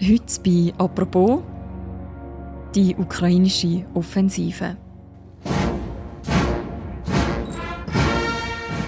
Heute 0.00 0.40
bei 0.44 0.72
«Apropos» 0.78 1.42
die 2.74 2.94
ukrainische 2.96 3.86
Offensive. 3.94 4.76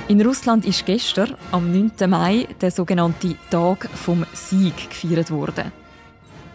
In 0.09 0.23
Russland 0.23 0.65
ist 0.65 0.87
gestern, 0.87 1.37
am 1.53 1.71
9. 1.71 2.09
Mai, 2.09 2.47
der 2.61 2.71
sogenannte 2.71 3.37
Tag 3.51 3.89
vom 3.91 4.25
Sieg 4.33 4.89
gefeiert 4.89 5.31
worden. 5.31 5.71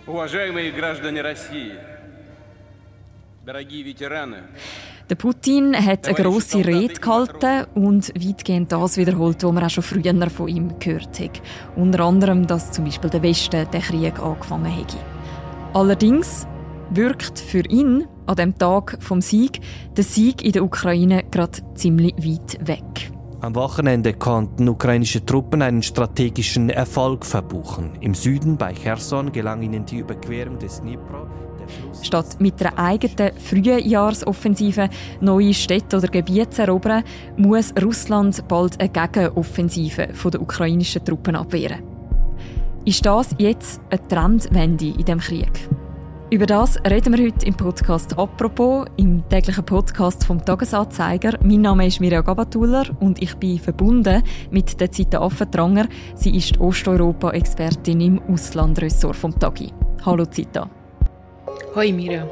Уважаемые 0.05 0.71
граждане 0.71 1.21
России, 1.21 1.73
дорогие 3.45 3.83
ветераны, 3.83 4.43
der 5.08 5.14
Putin 5.14 5.74
hat 5.74 6.06
eine 6.06 6.14
grosse 6.16 6.58
Rede 6.58 6.94
gehalten 6.94 7.66
und 7.74 8.12
weitgehend 8.14 8.72
das 8.72 8.96
wiederholt, 8.96 9.42
was 9.42 9.52
man 9.52 9.64
auch 9.64 9.70
schon 9.70 9.82
früher 9.82 10.30
von 10.30 10.48
ihm 10.48 10.78
gehört 10.78 11.18
hat. 11.18 11.40
Unter 11.76 12.04
anderem, 12.04 12.46
dass 12.46 12.72
zum 12.72 12.84
Beispiel 12.84 13.08
der 13.10 13.22
Westen 13.22 13.66
den 13.70 13.80
Krieg 13.80 14.18
angefangen 14.18 14.66
hätte. 14.66 14.98
Allerdings 15.72 16.46
wirkt 16.90 17.38
für 17.38 17.66
ihn 17.68 18.06
an 18.26 18.36
dem 18.36 18.58
Tag 18.58 18.98
vom 19.00 19.20
Sieg 19.20 19.60
der 19.96 20.04
Sieg 20.04 20.44
in 20.44 20.52
der 20.52 20.64
Ukraine 20.64 21.24
gerade 21.30 21.58
ziemlich 21.74 22.14
weit 22.18 22.66
weg. 22.66 23.10
Am 23.40 23.54
Wochenende 23.54 24.14
konnten 24.14 24.68
ukrainische 24.68 25.24
Truppen 25.24 25.62
einen 25.62 25.82
strategischen 25.82 26.70
Erfolg 26.70 27.24
verbuchen. 27.24 27.92
Im 28.00 28.14
Süden 28.14 28.56
bei 28.56 28.74
Cherson 28.74 29.30
gelang 29.30 29.62
ihnen 29.62 29.86
die 29.86 29.98
Überquerung 29.98 30.58
des 30.58 30.80
Dnipro 30.80 31.28
Statt 32.02 32.40
mit 32.40 32.60
einer 32.62 32.78
eigenen 32.78 33.32
Frühjahrsoffensive 33.36 34.88
neue 35.20 35.54
Städte 35.54 35.96
oder 35.96 36.08
Gebiete 36.08 36.50
zu 36.50 36.62
erobern, 36.62 37.04
muss 37.36 37.74
Russland 37.82 38.46
bald 38.48 38.80
eine 38.80 38.88
Gegenoffensive 38.88 40.08
der 40.30 40.40
ukrainischen 40.40 41.04
Truppen 41.04 41.36
abwehren. 41.36 41.82
Ist 42.84 43.04
das 43.04 43.34
jetzt 43.38 43.80
eine 43.90 44.06
Trendwende 44.08 44.86
in 44.86 45.04
dem 45.04 45.18
Krieg? 45.18 45.68
Über 46.30 46.44
das 46.44 46.76
reden 46.84 47.16
wir 47.16 47.24
heute 47.24 47.46
im 47.46 47.54
Podcast 47.54 48.18
«Apropos», 48.18 48.86
im 48.98 49.26
täglichen 49.30 49.64
Podcast 49.64 50.26
vom 50.26 50.44
«Tagesanzeiger». 50.44 51.38
Mein 51.42 51.62
Name 51.62 51.86
ist 51.86 52.00
Mirja 52.00 52.20
Gabatuller 52.20 52.84
und 53.00 53.22
ich 53.22 53.34
bin 53.36 53.58
verbunden 53.58 54.22
mit 54.50 54.78
der 54.78 54.92
Zita 54.92 55.20
Affentranger. 55.20 55.88
Sie 56.14 56.36
ist 56.36 56.60
Osteuropa-Expertin 56.60 58.00
im 58.02 58.22
Auslandressort 58.28 59.16
vom 59.16 59.38
«Tagi». 59.38 59.72
Hallo 60.04 60.26
Zita. 60.26 60.68
Hoi 61.78 61.92
Mira. 61.92 62.26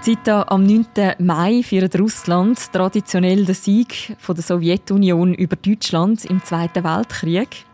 Zita, 0.00 0.42
am 0.42 0.62
9. 0.62 1.16
Mai 1.18 1.64
feiert 1.64 1.98
Russland 1.98 2.72
traditionell 2.72 3.44
den 3.44 3.56
Sieg 3.56 4.16
der 4.24 4.36
Sowjetunion 4.36 5.34
über 5.34 5.56
Deutschland 5.56 6.24
im 6.26 6.44
Zweiten 6.44 6.84
Weltkrieg. 6.84 7.64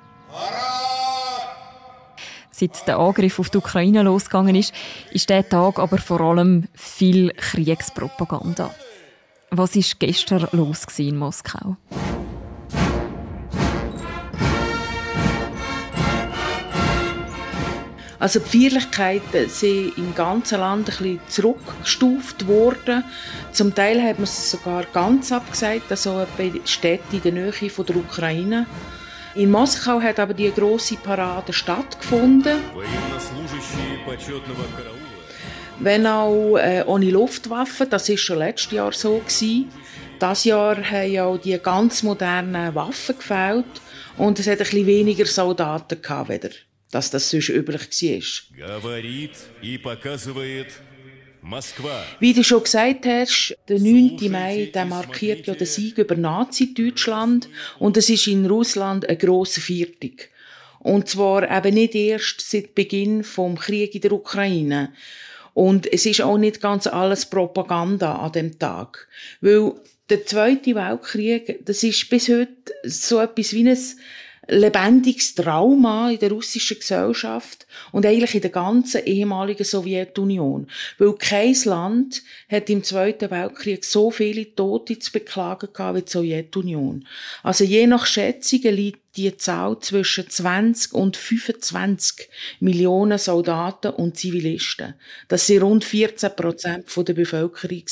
Seit 2.50 2.88
der 2.88 2.98
Angriff 2.98 3.38
auf 3.38 3.50
die 3.50 3.58
Ukraine 3.58 4.02
losgegangen 4.02 4.56
ist, 4.56 4.72
ist 5.12 5.28
der 5.28 5.46
Tag 5.46 5.78
aber 5.78 5.98
vor 5.98 6.22
allem 6.22 6.68
viel 6.72 7.34
Kriegspropaganda. 7.36 8.70
Was 9.50 9.76
ist 9.76 10.00
gestern 10.00 10.48
los 10.52 10.86
in 10.98 11.18
Moskau? 11.18 11.76
Also 18.20 18.38
die 18.38 18.68
Feierlichkeiten 18.68 19.48
sind 19.48 19.96
im 19.96 20.14
ganzen 20.14 20.60
Land 20.60 20.90
ein 20.90 20.96
bisschen 20.96 21.20
zurückgestuft 21.26 22.46
worden. 22.46 23.02
Zum 23.50 23.74
Teil 23.74 24.02
hat 24.02 24.18
man 24.18 24.24
es 24.24 24.50
sogar 24.50 24.84
ganz 24.92 25.32
abgesagt, 25.32 25.90
also 25.90 26.26
bei 26.36 26.52
Städten 26.66 27.16
in 27.16 27.22
der 27.22 27.32
Nähe 27.32 27.70
von 27.70 27.86
der 27.86 27.96
Ukraine. 27.96 28.66
In 29.34 29.50
Moskau 29.50 30.02
hat 30.02 30.20
aber 30.20 30.34
die 30.34 30.52
große 30.52 30.96
Parade 30.96 31.54
stattgefunden. 31.54 32.58
Wenn 35.78 36.06
auch 36.06 36.58
äh, 36.58 36.84
ohne 36.86 37.10
Luftwaffen, 37.10 37.88
das 37.88 38.06
ist 38.10 38.20
schon 38.20 38.38
letztes 38.38 38.72
Jahr 38.72 38.92
so 38.92 39.16
gewesen. 39.18 39.70
Das 40.18 40.44
Jahr 40.44 40.76
haben 40.76 41.10
ja 41.10 41.24
auch 41.24 41.38
die 41.38 41.58
ganz 41.58 42.02
modernen 42.02 42.74
Waffen 42.74 43.16
gefällt 43.16 43.80
und 44.18 44.38
es 44.38 44.46
hat 44.46 44.58
ein 44.58 44.58
bisschen 44.58 44.86
weniger 44.86 45.24
Soldaten 45.24 46.02
gehabt, 46.02 46.28
wieder 46.28 46.50
dass 46.90 47.10
das 47.10 47.30
sonst 47.30 47.48
üblich 47.48 47.88
war. 51.82 52.04
Wie 52.18 52.34
du 52.34 52.44
schon 52.44 52.62
gesagt 52.62 53.06
hast, 53.06 53.56
der 53.68 53.78
9. 53.78 54.30
Mai 54.30 54.70
der 54.74 54.84
markiert 54.84 55.46
ja 55.46 55.54
den 55.54 55.66
Sieg 55.66 55.96
über 55.98 56.14
Nazi-Deutschland 56.14 57.48
und 57.78 57.96
es 57.96 58.10
ist 58.10 58.26
in 58.26 58.46
Russland 58.46 59.08
eine 59.08 59.16
grosse 59.16 59.60
Viertung. 59.60 60.16
Und 60.80 61.08
zwar 61.08 61.50
eben 61.50 61.74
nicht 61.74 61.94
erst 61.94 62.40
seit 62.40 62.74
Beginn 62.74 63.22
vom 63.22 63.56
Krieg 63.58 63.94
in 63.94 64.00
der 64.00 64.12
Ukraine. 64.12 64.92
Und 65.52 65.90
es 65.92 66.06
ist 66.06 66.22
auch 66.22 66.38
nicht 66.38 66.60
ganz 66.60 66.86
alles 66.86 67.26
Propaganda 67.26 68.16
an 68.16 68.32
dem 68.32 68.58
Tag. 68.58 69.08
Weil 69.40 69.74
der 70.08 70.24
Zweite 70.24 70.74
Weltkrieg, 70.74 71.64
das 71.64 71.82
ist 71.82 72.08
bis 72.08 72.28
heute 72.28 72.54
so 72.84 73.20
etwas 73.20 73.52
wie 73.52 73.68
ein 73.68 73.78
lebendiges 74.50 75.34
Trauma 75.34 76.10
in 76.10 76.18
der 76.18 76.32
russischen 76.32 76.78
Gesellschaft 76.78 77.66
und 77.92 78.04
eigentlich 78.04 78.34
in 78.34 78.40
der 78.40 78.50
ganzen 78.50 79.04
ehemaligen 79.04 79.64
Sowjetunion. 79.64 80.66
Weil 80.98 81.12
kein 81.14 81.56
Land 81.64 82.22
hat 82.50 82.68
im 82.68 82.82
Zweiten 82.82 83.30
Weltkrieg 83.30 83.84
so 83.84 84.10
viele 84.10 84.54
Tote 84.54 84.98
zu 84.98 85.12
beklagen 85.12 85.68
gehabt 85.72 85.96
wie 85.96 86.02
die 86.02 86.10
Sowjetunion. 86.10 87.06
Also 87.42 87.64
je 87.64 87.86
nach 87.86 88.06
Schätzungen 88.06 88.74
liegt 88.74 88.99
die 89.16 89.36
Zahl 89.36 89.78
zwischen 89.80 90.30
20 90.30 90.92
und 90.92 91.16
25 91.16 92.28
Millionen 92.60 93.18
Soldaten 93.18 93.88
und 93.88 94.16
Zivilisten. 94.16 94.94
Das 95.26 95.46
sind 95.46 95.62
rund 95.62 95.84
14 95.84 96.30
Prozent 96.36 96.84
der 96.96 97.14
Bevölkerung. 97.14 97.82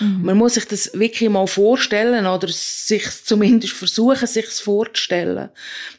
Mhm. 0.00 0.22
Man 0.22 0.38
muss 0.38 0.54
sich 0.54 0.66
das 0.66 0.92
wirklich 0.94 1.28
mal 1.28 1.46
vorstellen 1.46 2.26
oder 2.26 2.48
sich 2.48 3.04
zumindest 3.24 3.72
versuchen, 3.72 4.26
sich 4.28 4.46
vorzustellen. 4.46 5.50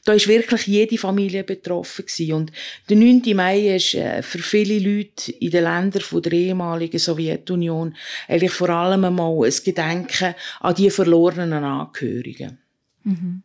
Da 0.05 0.13
ist 0.13 0.27
wirklich 0.27 0.67
jede 0.67 0.97
Familie 0.97 1.43
betroffen 1.43 2.05
gewesen. 2.05 2.33
Und 2.33 2.51
der 2.89 2.97
9. 2.97 3.21
Mai 3.35 3.75
ist 3.75 3.93
äh, 3.95 4.21
für 4.21 4.39
viele 4.39 4.79
Leute 4.79 5.31
in 5.33 5.51
den 5.51 5.63
Ländern 5.63 6.21
der 6.21 6.31
ehemaligen 6.31 6.99
Sowjetunion 6.99 7.95
eigentlich 8.27 8.51
vor 8.51 8.69
allem 8.69 9.03
einmal 9.03 9.45
ein 9.45 9.53
Gedenken 9.63 10.33
an 10.61 10.75
die 10.75 10.89
verlorenen 10.89 11.63
Angehörigen. 11.63 12.59
Mhm. 13.03 13.43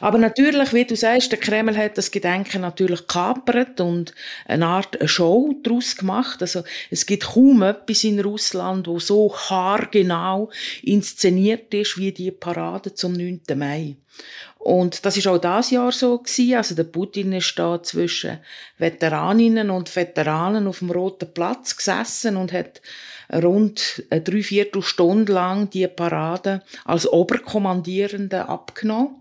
Aber 0.00 0.18
natürlich, 0.18 0.72
wie 0.72 0.84
du 0.84 0.96
sagst, 0.96 1.32
der 1.32 1.38
Kreml 1.38 1.76
hat 1.76 1.98
das 1.98 2.10
Gedenken 2.10 2.62
natürlich 2.62 3.06
kapert 3.06 3.80
und 3.80 4.14
eine 4.46 4.66
Art 4.66 4.98
Show 5.08 5.54
daraus 5.62 5.96
gemacht. 5.96 6.40
Also 6.40 6.62
es 6.90 7.06
gibt 7.06 7.24
kaum 7.24 7.62
etwas 7.62 8.04
in 8.04 8.20
Russland, 8.20 8.86
wo 8.86 8.98
so 8.98 9.34
haargenau 9.34 10.50
inszeniert 10.82 11.72
ist 11.74 11.98
wie 11.98 12.12
die 12.12 12.30
Parade 12.30 12.94
zum 12.94 13.12
9. 13.12 13.40
Mai. 13.54 13.96
Und 14.58 15.06
das 15.06 15.16
ist 15.16 15.28
auch 15.28 15.38
das 15.38 15.70
Jahr 15.70 15.92
so 15.92 16.18
gewesen. 16.18 16.56
Also 16.56 16.74
der 16.74 16.84
Putin 16.84 17.32
ist 17.32 17.54
da 17.56 17.80
zwischen 17.82 18.38
Veteraninnen 18.78 19.70
und 19.70 19.94
Veteranen 19.94 20.66
auf 20.66 20.80
dem 20.80 20.90
Roten 20.90 21.32
Platz 21.32 21.76
gesessen 21.76 22.36
und 22.36 22.52
hat 22.52 22.82
rund 23.32 24.02
eine 24.10 24.22
Dreiviertelstunde 24.22 25.32
lang 25.32 25.70
die 25.70 25.86
Parade 25.86 26.62
als 26.84 27.06
Oberkommandierende 27.06 28.48
abgenommen. 28.48 29.14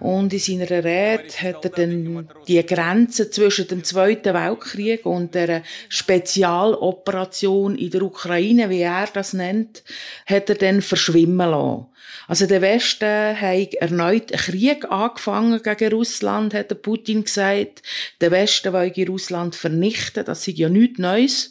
Und 0.00 0.32
in 0.32 0.38
seiner 0.38 0.70
Rede 0.70 1.32
hat 1.42 1.64
er 1.64 1.70
dann 1.70 2.28
die 2.46 2.64
Grenze 2.64 3.30
zwischen 3.30 3.68
dem 3.68 3.84
Zweiten 3.84 4.34
Weltkrieg 4.34 5.06
und 5.06 5.34
der 5.34 5.62
Spezialoperation 5.88 7.76
in 7.76 7.90
der 7.90 8.02
Ukraine, 8.02 8.70
wie 8.70 8.82
er 8.82 9.08
das 9.12 9.32
nennt, 9.32 9.82
hat 10.26 10.48
er 10.50 10.54
dann 10.54 10.82
verschwimmen 10.82 11.50
lassen. 11.50 11.86
Also 12.26 12.46
der 12.46 12.62
Westen 12.62 13.40
hat 13.40 13.74
erneut 13.74 14.32
einen 14.32 14.40
Krieg 14.40 14.90
angefangen 14.90 15.62
gegen 15.62 15.92
Russland, 15.92 16.54
hat 16.54 16.82
Putin 16.82 17.24
gesagt. 17.24 17.82
Der 18.20 18.30
Westen 18.30 18.72
wollte 18.72 19.06
Russland 19.06 19.56
vernichten, 19.56 20.24
das 20.24 20.46
ist 20.46 20.58
ja 20.58 20.68
nichts 20.68 20.98
Neues. 20.98 21.50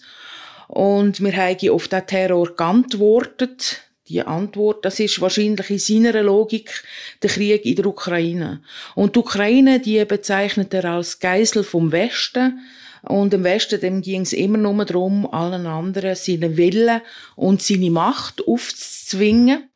Und 0.68 1.22
wir 1.22 1.36
haben 1.36 1.70
auf 1.70 1.88
den 1.88 2.06
Terror 2.06 2.56
geantwortet. 2.56 3.84
Die 4.10 4.22
Antwort, 4.22 4.86
das 4.86 5.00
ist 5.00 5.20
wahrscheinlich 5.20 5.70
in 5.70 5.80
seiner 5.80 6.24
Logik 6.24 6.84
der 7.22 7.30
Krieg 7.30 7.66
in 7.66 7.76
der 7.76 7.88
Ukraine. 7.88 8.62
Und 8.96 9.16
die 9.16 9.20
Ukraine, 9.20 9.80
die 9.80 10.04
bezeichnet 10.06 10.74
er 10.74 10.86
als 10.86 11.20
Geisel 11.20 11.64
vom 11.64 11.92
Westen. 11.92 12.60
Und 13.02 13.34
im 13.34 13.44
Westen, 13.44 13.80
dem 13.82 14.02
ging 14.02 14.22
es 14.22 14.34
immer 14.34 14.58
nur 14.58 14.86
darum, 14.86 15.32
allen 15.32 15.66
anderen 15.66 16.16
seinen 16.16 16.58
Willen 16.58 17.02
und 17.36 17.62
seine 17.62 17.92
Macht 17.92 18.48
aufzuzwingen. 18.48 19.70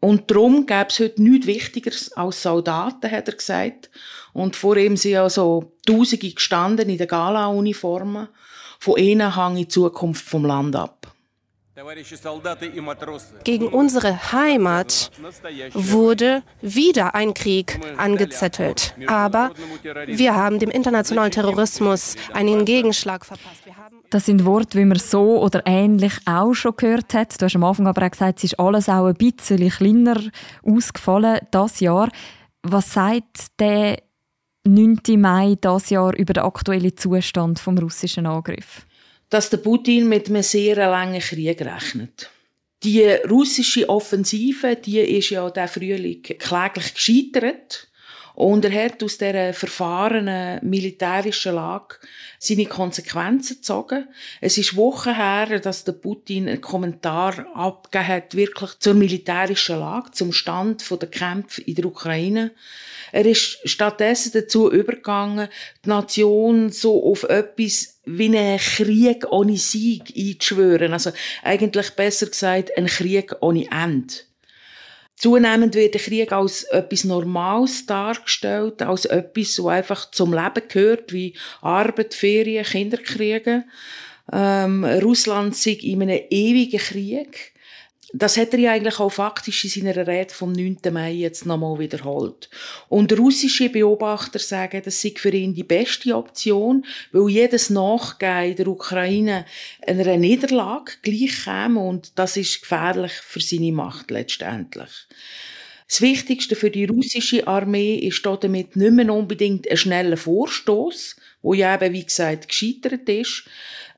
Und 0.00 0.30
darum 0.30 0.66
gäbe 0.66 0.88
es 0.90 1.00
heute 1.00 1.22
nichts 1.22 1.46
Wichtigeres 1.46 2.12
als 2.12 2.42
Soldaten, 2.42 3.10
hat 3.10 3.26
er 3.28 3.36
gesagt. 3.36 3.90
Und 4.32 4.54
vor 4.54 4.76
ihm 4.76 4.96
sind 4.96 5.16
also 5.16 5.72
Tausende 5.86 6.30
gestanden 6.30 6.88
in 6.88 6.98
den 6.98 7.08
Gala-Uniformen. 7.08 8.28
Von 8.78 8.96
ihnen 8.96 9.34
hängt 9.34 9.58
die 9.58 9.68
Zukunft 9.68 10.24
vom 10.24 10.44
Land 10.44 10.76
ab. 10.76 11.14
Gegen 13.42 13.66
unsere 13.66 14.32
Heimat 14.32 15.10
wurde 15.72 16.44
wieder 16.62 17.16
ein 17.16 17.34
Krieg 17.34 17.80
angezettelt. 17.96 18.94
Aber 19.08 19.50
wir 20.06 20.36
haben 20.36 20.60
dem 20.60 20.70
internationalen 20.70 21.32
Terrorismus 21.32 22.14
einen 22.32 22.64
Gegenschlag 22.64 23.26
verpasst. 23.26 23.64
Das 24.10 24.26
sind 24.26 24.44
Worte, 24.44 24.78
wie 24.78 24.84
man 24.84 25.00
so 25.00 25.42
oder 25.42 25.62
ähnlich 25.66 26.12
auch 26.26 26.54
schon 26.54 26.76
gehört 26.76 27.12
hat. 27.12 27.40
Du 27.40 27.46
hast 27.46 27.56
am 27.56 27.64
Anfang 27.64 27.88
aber 27.88 28.06
auch 28.06 28.10
gesagt, 28.10 28.38
es 28.38 28.52
ist 28.52 28.60
alles 28.60 28.88
auch 28.88 29.06
ein 29.06 29.14
bisschen 29.14 29.68
kleiner 29.68 30.20
ausgefallen 30.62 31.40
das 31.50 31.80
Jahr. 31.80 32.08
Was 32.62 32.92
sagt 32.92 33.58
der 33.58 33.98
9. 34.66 34.98
Mai 35.18 35.56
das 35.60 35.90
Jahr 35.90 36.16
über 36.16 36.32
den 36.32 36.44
aktuellen 36.44 36.96
Zustand 36.96 37.58
vom 37.58 37.76
russischen 37.76 38.26
Angriff? 38.26 38.86
Dass 39.28 39.50
der 39.50 39.58
Putin 39.58 40.08
mit 40.08 40.28
einem 40.28 40.42
sehr 40.42 40.76
langen 40.76 41.20
Krieg 41.20 41.60
rechnet. 41.60 42.30
Die 42.82 43.04
russische 43.28 43.88
Offensive, 43.88 44.76
die 44.76 45.00
ist 45.00 45.30
ja 45.30 45.50
der 45.50 45.68
Frühling 45.68 46.22
kläglich 46.22 46.94
gescheitert. 46.94 47.88
Und 48.34 48.64
er 48.64 48.84
hat 48.86 49.02
aus 49.02 49.18
dieser 49.18 49.52
verfahrenen 49.52 50.58
militärischen 50.62 51.54
Lage 51.54 51.96
seine 52.44 52.66
Konsequenzen 52.66 53.56
gezogen. 53.56 54.08
Es 54.40 54.58
ist 54.58 54.76
Wochen 54.76 55.14
her, 55.14 55.60
dass 55.60 55.84
der 55.84 55.92
Putin 55.92 56.48
einen 56.48 56.60
Kommentar 56.60 57.46
abgegeben 57.54 58.08
hat, 58.08 58.34
wirklich 58.34 58.78
zur 58.78 58.94
militärischen 58.94 59.78
Lage, 59.80 60.10
zum 60.12 60.32
Stand 60.32 60.88
der 60.90 61.08
Kämpfe 61.08 61.62
in 61.62 61.74
der 61.74 61.86
Ukraine. 61.86 62.52
Er 63.12 63.26
ist 63.26 63.60
stattdessen 63.64 64.32
dazu 64.34 64.70
übergegangen, 64.70 65.48
die 65.84 65.88
Nation 65.88 66.70
so 66.70 67.10
auf 67.10 67.22
etwas 67.24 68.00
wie 68.04 68.26
einen 68.26 68.58
Krieg 68.58 69.24
ohne 69.30 69.56
Sieg 69.56 70.12
einzuschwören. 70.16 70.92
Also 70.92 71.12
eigentlich 71.42 71.90
besser 71.90 72.26
gesagt, 72.26 72.76
ein 72.76 72.86
Krieg 72.86 73.34
ohne 73.40 73.66
Ende. 73.70 74.14
Zunehmend 75.24 75.74
wird 75.74 75.94
der 75.94 76.02
Krieg 76.02 76.32
als 76.32 76.64
etwas 76.64 77.04
Normales 77.04 77.86
dargestellt, 77.86 78.82
als 78.82 79.06
etwas, 79.06 79.56
das 79.56 79.64
einfach 79.64 80.10
zum 80.10 80.34
Leben 80.34 80.68
gehört, 80.68 81.14
wie 81.14 81.32
Arbeit, 81.62 82.12
Ferien, 82.12 82.62
Kinderkriege. 82.62 83.64
Ähm, 84.30 84.84
Russland 84.84 85.56
sei 85.56 85.78
in 85.80 86.02
einem 86.02 86.20
ewigen 86.28 86.78
Krieg. 86.78 87.53
Das 88.12 88.36
hat 88.36 88.52
er 88.52 88.58
ja 88.60 88.72
eigentlich 88.72 89.00
auch 89.00 89.10
faktisch 89.10 89.64
in 89.64 89.70
seiner 89.70 90.06
Rede 90.06 90.32
vom 90.32 90.52
9. 90.52 90.78
Mai 90.92 91.12
jetzt 91.12 91.46
nochmal 91.46 91.78
wiederholt. 91.78 92.48
Und 92.88 93.16
russische 93.18 93.68
Beobachter 93.68 94.38
sagen, 94.38 94.82
das 94.84 95.00
sei 95.00 95.14
für 95.16 95.30
ihn 95.30 95.54
die 95.54 95.64
beste 95.64 96.16
Option, 96.16 96.84
weil 97.12 97.28
jedes 97.28 97.70
Nachgehen 97.70 98.56
der 98.56 98.68
Ukraine 98.68 99.44
einer 99.86 100.16
Niederlage 100.16 100.92
gleich 101.02 101.44
käme 101.44 101.80
und 101.80 102.12
das 102.16 102.36
ist 102.36 102.60
gefährlich 102.60 103.12
für 103.12 103.40
seine 103.40 103.72
Macht 103.72 104.10
letztendlich. 104.10 104.90
Das 105.88 106.00
Wichtigste 106.00 106.56
für 106.56 106.70
die 106.70 106.86
russische 106.86 107.46
Armee 107.46 107.96
ist 107.96 108.24
damit 108.24 108.74
nicht 108.74 108.92
mehr 108.92 109.12
unbedingt 109.12 109.70
ein 109.70 109.76
schneller 109.76 110.16
Vorstoß, 110.16 111.16
wo 111.42 111.54
ja 111.54 111.74
eben, 111.74 111.92
wie 111.92 112.04
gesagt, 112.04 112.48
gescheitert 112.48 113.08
ist, 113.08 113.44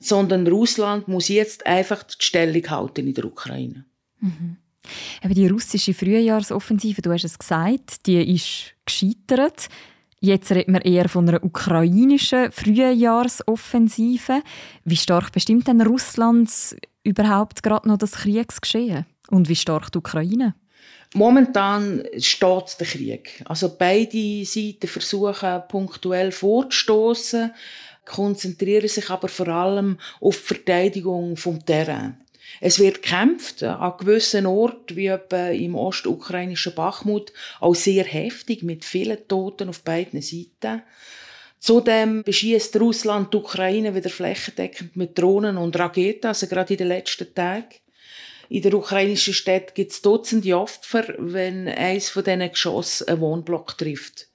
sondern 0.00 0.46
Russland 0.46 1.08
muss 1.08 1.28
jetzt 1.28 1.64
einfach 1.66 2.02
die 2.02 2.14
Stellung 2.18 2.68
halten 2.68 3.06
in 3.06 3.14
der 3.14 3.24
Ukraine. 3.24 3.84
Mhm. 4.20 4.56
Aber 5.22 5.34
die 5.34 5.48
russische 5.48 5.94
Frühjahrsoffensive, 5.94 7.02
du 7.02 7.12
hast 7.12 7.24
es 7.24 7.38
gesagt, 7.38 8.06
die 8.06 8.34
ist 8.34 8.74
gescheitert. 8.84 9.68
Jetzt 10.20 10.50
redet 10.50 10.68
man 10.68 10.82
eher 10.82 11.08
von 11.08 11.28
einer 11.28 11.42
ukrainischen 11.44 12.50
Frühjahrsoffensive. 12.50 14.42
Wie 14.84 14.96
stark 14.96 15.32
bestimmt 15.32 15.68
denn 15.68 15.82
Russland 15.82 16.50
überhaupt 17.02 17.62
gerade 17.62 17.88
noch 17.88 17.98
das 17.98 18.12
Kriegsgeschehen? 18.12 19.06
Und 19.28 19.48
wie 19.48 19.56
stark 19.56 19.92
die 19.92 19.98
Ukraine? 19.98 20.54
Momentan 21.14 22.04
steht 22.18 22.76
der 22.80 22.86
Krieg. 22.86 23.42
Also 23.44 23.76
beide 23.78 24.44
Seiten 24.44 24.88
versuchen 24.88 25.62
punktuell 25.68 26.32
vorzustoßen, 26.32 27.52
konzentrieren 28.04 28.88
sich 28.88 29.10
aber 29.10 29.28
vor 29.28 29.48
allem 29.48 29.98
auf 30.20 30.36
die 30.38 30.54
Verteidigung 30.54 31.36
vom 31.36 31.64
Terrain. 31.64 32.20
Es 32.60 32.78
wird 32.78 33.02
gekämpft, 33.02 33.62
an 33.62 33.94
gewissen 33.98 34.46
Orten, 34.46 34.96
wie 34.96 35.06
etwa 35.06 35.48
im 35.48 35.74
ostukrainischen 35.74 36.74
Bachmut, 36.74 37.32
auch 37.60 37.74
sehr 37.74 38.04
heftig, 38.04 38.62
mit 38.62 38.84
vielen 38.84 39.26
Toten 39.28 39.68
auf 39.68 39.82
beiden 39.82 40.22
Seiten. 40.22 40.82
Zudem 41.58 42.22
beschießt 42.22 42.78
Russland 42.78 43.32
die 43.32 43.38
Ukraine 43.38 43.94
wieder 43.94 44.10
flächendeckend 44.10 44.96
mit 44.96 45.18
Drohnen 45.18 45.56
und 45.56 45.78
Raketen, 45.78 46.28
also 46.28 46.46
gerade 46.46 46.74
in 46.74 46.78
den 46.78 46.88
letzten 46.88 47.34
Tagen. 47.34 47.74
In 48.48 48.62
der 48.62 48.74
ukrainischen 48.74 49.34
Stadt 49.34 49.74
gibt 49.74 49.92
es 49.92 50.02
Dutzende 50.02 50.56
Opfer, 50.56 51.14
wenn 51.18 51.66
eins 51.68 52.08
von 52.08 52.22
diesen 52.22 52.48
Geschossen 52.50 53.08
einen 53.08 53.20
Wohnblock 53.20 53.76
trifft. 53.76 54.28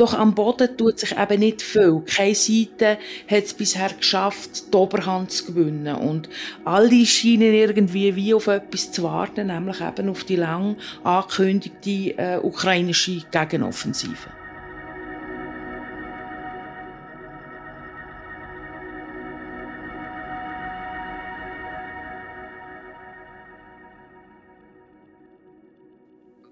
Doch 0.00 0.14
am 0.14 0.34
Boden 0.34 0.78
tut 0.78 0.98
sich 0.98 1.14
eben 1.18 1.40
nicht 1.40 1.60
viel. 1.60 2.00
Keine 2.06 2.34
Seite 2.34 2.96
hat 3.30 3.44
es 3.44 3.52
bisher 3.52 3.90
geschafft, 3.90 4.72
die 4.72 4.76
Oberhand 4.78 5.30
zu 5.30 5.52
gewinnen. 5.52 5.94
Und 5.94 6.30
alle 6.64 7.04
scheinen 7.04 7.52
irgendwie 7.52 8.16
wie 8.16 8.32
auf 8.32 8.46
etwas 8.46 8.92
zu 8.92 9.02
warten, 9.02 9.48
nämlich 9.48 9.82
eben 9.82 10.08
auf 10.08 10.24
die 10.24 10.36
lang 10.36 10.78
angekündigte 11.04 12.16
äh, 12.16 12.40
ukrainische 12.42 13.20
Gegenoffensive. 13.30 14.30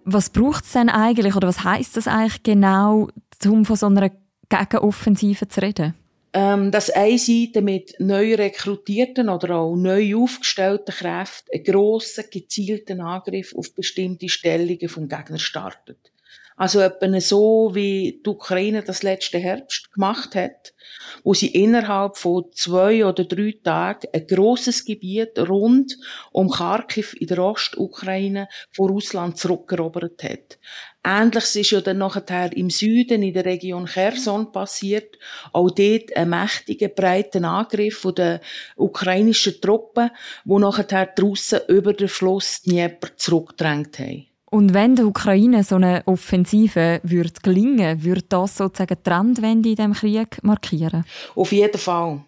Was 0.05 0.29
braucht 0.29 0.65
es 0.65 0.73
denn 0.73 0.91
eigentlich 0.91 1.35
oder 1.35 1.49
was 1.49 1.65
heißt 1.65 1.97
das 1.97 2.09
eigentlich 2.09 2.43
genau, 2.43 3.09
um 3.47 3.65
von 3.65 3.77
so 3.77 3.87
einer 3.87 4.11
Gegenoffensive 4.49 5.49
zu 5.49 5.61
reden? 5.61 5.95
Ähm, 6.35 6.71
dass 6.71 6.91
eine 6.91 7.19
Seite 7.19 7.63
mit 7.63 7.95
neu 7.99 8.35
rekrutierten 8.35 9.29
oder 9.29 9.57
auch 9.57 9.77
neu 9.77 10.15
aufgestellten 10.17 10.95
Kräften 10.95 11.51
einen 11.55 11.65
grossen, 11.65 12.25
gezielten 12.31 13.01
Angriff 13.01 13.55
auf 13.57 13.75
bestimmte 13.75 14.29
Stellungen 14.29 14.89
vom 14.89 15.09
Gegner 15.09 15.39
startet. 15.39 16.13
Also 16.59 16.81
etwa 16.81 17.21
so, 17.21 17.71
wie 17.73 18.21
die 18.25 18.29
Ukraine 18.29 18.83
das 18.83 19.05
letzte 19.05 19.39
Herbst 19.39 19.93
gemacht 19.93 20.35
hat, 20.35 20.75
wo 21.23 21.33
sie 21.33 21.47
innerhalb 21.47 22.17
von 22.17 22.47
zwei 22.53 23.07
oder 23.07 23.25
drei 23.25 23.55
Tagen 23.63 24.09
ein 24.13 24.27
grosses 24.27 24.85
Gebiet 24.85 25.39
rund 25.39 25.97
um 26.33 26.51
Kharkiv 26.51 27.15
in 27.15 27.29
der 27.29 27.39
Ostukraine 27.39 28.49
von 28.73 28.91
Russland 28.91 29.39
zurückerobert 29.39 30.25
hat. 30.25 30.59
Ähnliches 31.05 31.55
ist 31.55 31.71
ja 31.71 31.81
dann 31.81 31.99
nachher 31.99 32.53
im 32.53 32.71
Süden, 32.71 33.23
in 33.23 33.33
der 33.33 33.45
Region 33.45 33.87
Cherson 33.87 34.51
passiert. 34.51 35.17
Auch 35.53 35.71
dort 35.71 36.17
ein 36.17 36.29
mächtiger, 36.29 36.89
breiter 36.89 37.43
Angriff 37.45 37.99
von 38.01 38.17
den 38.17 38.41
ukrainischen 38.77 39.61
Truppen, 39.61 40.11
wo 40.45 40.59
nachher 40.59 41.07
die 41.07 41.23
Russen 41.23 41.61
über 41.69 41.93
den 41.93 42.09
Fluss 42.09 42.63
Dnieper 42.63 43.17
zurückgedrängt 43.17 43.99
haben. 44.01 44.28
Und 44.51 44.73
wenn 44.73 44.97
der 44.97 45.07
Ukraine 45.07 45.63
so 45.63 45.77
eine 45.77 46.03
Offensive 46.07 47.01
würde 47.03 47.33
gelingen, 47.43 48.03
würde 48.03 48.23
das 48.29 48.57
sozusagen 48.57 48.97
die 48.97 49.03
Trendwende 49.03 49.69
in 49.69 49.77
diesem 49.77 49.93
Krieg 49.93 50.43
markieren? 50.43 51.05
Auf 51.35 51.53
jeden 51.53 51.79
Fall. 51.79 52.25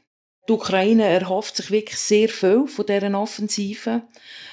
Die 0.48 0.52
Ukraine 0.52 1.04
erhofft 1.04 1.56
sich 1.56 1.70
wirklich 1.70 1.98
sehr 1.98 2.28
viel 2.28 2.66
von 2.66 2.84
dieser 2.86 3.18
Offensive. 3.18 4.02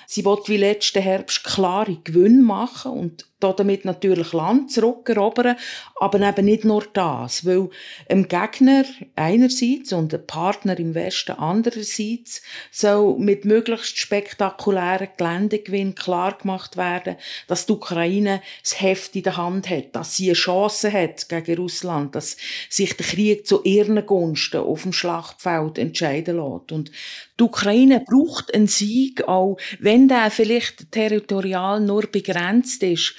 Sie 0.05 0.23
will 0.23 0.37
wie 0.45 0.57
letzten 0.57 1.01
Herbst 1.01 1.43
klare 1.43 1.97
Gewinne 2.03 2.41
machen 2.41 2.91
und 2.91 3.25
damit 3.39 3.85
natürlich 3.85 4.33
Land 4.33 4.71
zurückerobern, 4.71 5.55
aber 5.95 6.19
eben 6.21 6.45
nicht 6.45 6.65
nur 6.65 6.83
das, 6.93 7.45
weil 7.45 7.69
ein 8.09 8.27
Gegner 8.27 8.83
einerseits 9.15 9.93
und 9.93 10.13
ein 10.13 10.25
Partner 10.25 10.77
im 10.79 10.95
Westen 10.95 11.33
andererseits 11.33 12.41
soll 12.71 13.17
mit 13.19 13.45
möglichst 13.45 13.99
spektakulären 13.99 15.09
Geländegewinn 15.17 15.93
klar 15.93 16.37
gemacht 16.37 16.77
werden, 16.77 17.17
dass 17.47 17.67
die 17.67 17.73
Ukraine 17.73 18.41
das 18.63 18.81
Heft 18.81 19.15
in 19.15 19.23
der 19.23 19.37
Hand 19.37 19.69
hat, 19.69 19.95
dass 19.95 20.15
sie 20.15 20.29
eine 20.29 20.33
Chance 20.33 20.91
hat 20.91 21.29
gegen 21.29 21.61
Russland, 21.61 22.15
dass 22.15 22.37
sich 22.69 22.95
der 22.97 23.05
Krieg 23.05 23.45
zu 23.45 23.63
ihren 23.63 24.03
Gunsten 24.05 24.61
auf 24.61 24.81
dem 24.81 24.93
Schlachtfeld 24.93 25.77
entscheiden 25.77 26.37
lässt. 26.37 26.71
Und 26.71 26.91
die 27.39 27.43
Ukraine 27.43 28.03
braucht 28.05 28.53
einen 28.53 28.67
Sieg, 28.67 29.27
auch 29.27 29.57
wenn 29.79 30.07
der 30.07 30.31
vielleicht 30.31 30.91
territorial 30.91 31.79
nur 31.79 32.07
begrenzt 32.07 32.81
ist. 32.81 33.13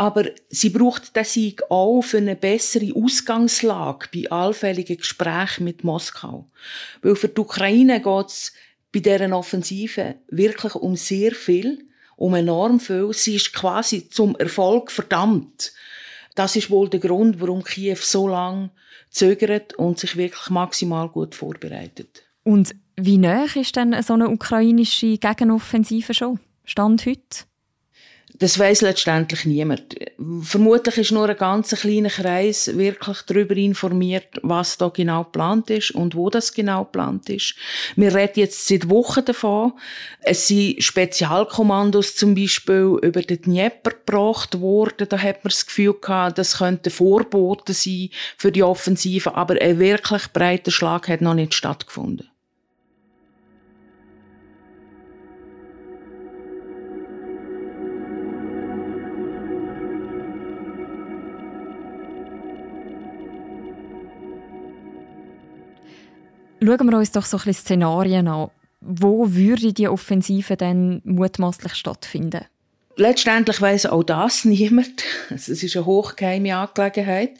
Aber 0.00 0.24
sie 0.48 0.70
braucht 0.70 1.14
den 1.14 1.24
Sieg 1.24 1.62
auch 1.68 2.00
für 2.00 2.16
eine 2.16 2.34
bessere 2.34 2.90
Ausgangslage 2.94 4.08
bei 4.14 4.30
allfälligen 4.30 4.96
Gesprächen 4.96 5.64
mit 5.64 5.84
Moskau. 5.84 6.48
Weil 7.02 7.16
für 7.16 7.28
die 7.28 7.38
Ukraine 7.38 8.00
geht 8.00 8.26
es 8.28 8.54
bei 8.94 9.00
deren 9.00 9.34
Offensive 9.34 10.14
wirklich 10.28 10.74
um 10.74 10.96
sehr 10.96 11.32
viel, 11.32 11.86
um 12.16 12.34
enorm 12.34 12.80
viel. 12.80 13.12
Sie 13.12 13.36
ist 13.36 13.52
quasi 13.52 14.08
zum 14.08 14.36
Erfolg 14.36 14.90
verdammt. 14.90 15.74
Das 16.34 16.56
ist 16.56 16.70
wohl 16.70 16.88
der 16.88 17.00
Grund, 17.00 17.38
warum 17.38 17.62
Kiew 17.62 17.98
so 18.00 18.26
lange 18.26 18.70
zögert 19.10 19.74
und 19.74 19.98
sich 19.98 20.16
wirklich 20.16 20.48
maximal 20.48 21.10
gut 21.10 21.34
vorbereitet. 21.34 22.22
Und 22.42 22.74
Wie 22.96 23.18
nah 23.18 23.44
ist 23.54 23.76
denn 23.76 23.94
so 24.02 24.14
eine 24.14 24.30
ukrainische 24.30 25.18
Gegenoffensive 25.18 26.14
schon? 26.14 26.40
Stand 26.64 27.04
heute? 27.04 27.49
Das 28.40 28.58
weiß 28.58 28.80
letztendlich 28.80 29.44
niemand. 29.44 29.94
Vermutlich 30.40 30.96
ist 30.96 31.12
nur 31.12 31.28
ein 31.28 31.36
ganz 31.36 31.78
kleiner 31.78 32.08
Kreis 32.08 32.74
wirklich 32.74 33.18
darüber 33.26 33.54
informiert, 33.54 34.40
was 34.42 34.78
da 34.78 34.88
genau 34.88 35.24
geplant 35.24 35.68
ist 35.68 35.90
und 35.90 36.14
wo 36.14 36.30
das 36.30 36.54
genau 36.54 36.84
geplant 36.84 37.28
ist. 37.28 37.54
Wir 37.96 38.14
reden 38.14 38.40
jetzt 38.40 38.66
seit 38.66 38.88
Wochen 38.88 39.26
davon. 39.26 39.74
Es 40.22 40.48
sind 40.48 40.82
Spezialkommandos 40.82 42.16
zum 42.16 42.34
Beispiel 42.34 42.98
über 43.02 43.20
den 43.20 43.42
Dnieper 43.42 43.90
gebracht 43.90 44.58
worden. 44.58 45.06
Da 45.06 45.18
hat 45.18 45.44
man 45.44 45.50
das 45.50 45.66
Gefühl 45.66 45.96
gehabt, 46.00 46.38
das 46.38 46.56
könnte 46.56 46.88
Vorbote 46.88 47.74
sein 47.74 48.08
für 48.38 48.50
die 48.50 48.62
Offensive. 48.62 49.34
Aber 49.34 49.60
ein 49.60 49.78
wirklich 49.78 50.28
breiter 50.32 50.70
Schlag 50.70 51.08
hat 51.08 51.20
noch 51.20 51.34
nicht 51.34 51.52
stattgefunden. 51.52 52.29
Schauen 66.62 66.90
wir 66.90 66.98
uns 66.98 67.12
doch 67.12 67.24
so 67.24 67.38
ein 67.38 67.44
bisschen 67.44 67.64
Szenarien 67.64 68.28
an. 68.28 68.50
Wo 68.80 69.32
würde 69.32 69.72
die 69.72 69.88
Offensive 69.88 70.56
denn 70.56 71.00
mutmaßlich 71.04 71.74
stattfinden? 71.74 72.44
Letztendlich 72.96 73.60
weiß 73.60 73.86
auch 73.86 74.02
das 74.02 74.44
niemand. 74.44 75.04
Es 75.30 75.48
ist 75.48 75.76
eine 75.76 75.86
hochgeheime 75.86 76.56
Angelegenheit. 76.56 77.32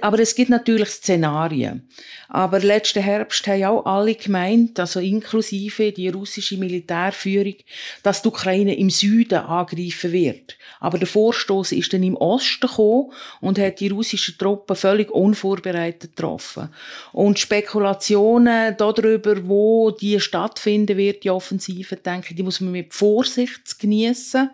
aber 0.00 0.18
es 0.18 0.34
gibt 0.34 0.50
natürlich 0.50 0.88
Szenarien. 0.88 1.86
Aber 2.28 2.58
letzten 2.60 3.02
Herbst 3.02 3.46
haben 3.46 3.64
auch 3.64 3.86
alle 3.86 4.14
gemeint, 4.14 4.80
also 4.80 5.00
inklusive 5.00 5.92
die 5.92 6.08
russische 6.08 6.56
Militärführung, 6.56 7.54
dass 8.02 8.22
die 8.22 8.28
Ukraine 8.28 8.76
im 8.76 8.90
Süden 8.90 9.38
angreifen 9.38 10.12
wird. 10.12 10.56
Aber 10.80 10.98
der 10.98 11.06
Vorstoß 11.06 11.72
ist 11.72 11.92
dann 11.92 12.02
im 12.02 12.16
Osten 12.16 12.66
gekommen 12.66 13.12
und 13.40 13.58
hat 13.58 13.80
die 13.80 13.88
russischen 13.88 14.38
Truppen 14.38 14.76
völlig 14.76 15.10
unvorbereitet 15.10 16.16
getroffen. 16.16 16.70
Und 17.12 17.38
Spekulationen 17.38 18.74
darüber, 18.76 19.36
wo 19.46 19.90
die 19.90 20.18
stattfinden 20.18 20.96
wird, 20.96 21.24
die 21.24 21.30
Offensive, 21.30 21.96
denke 21.96 22.28
ich, 22.30 22.36
die 22.36 22.42
muss 22.42 22.60
man 22.60 22.72
mit 22.72 22.94
Vorsicht 22.94 23.78
genießen. 23.78 24.50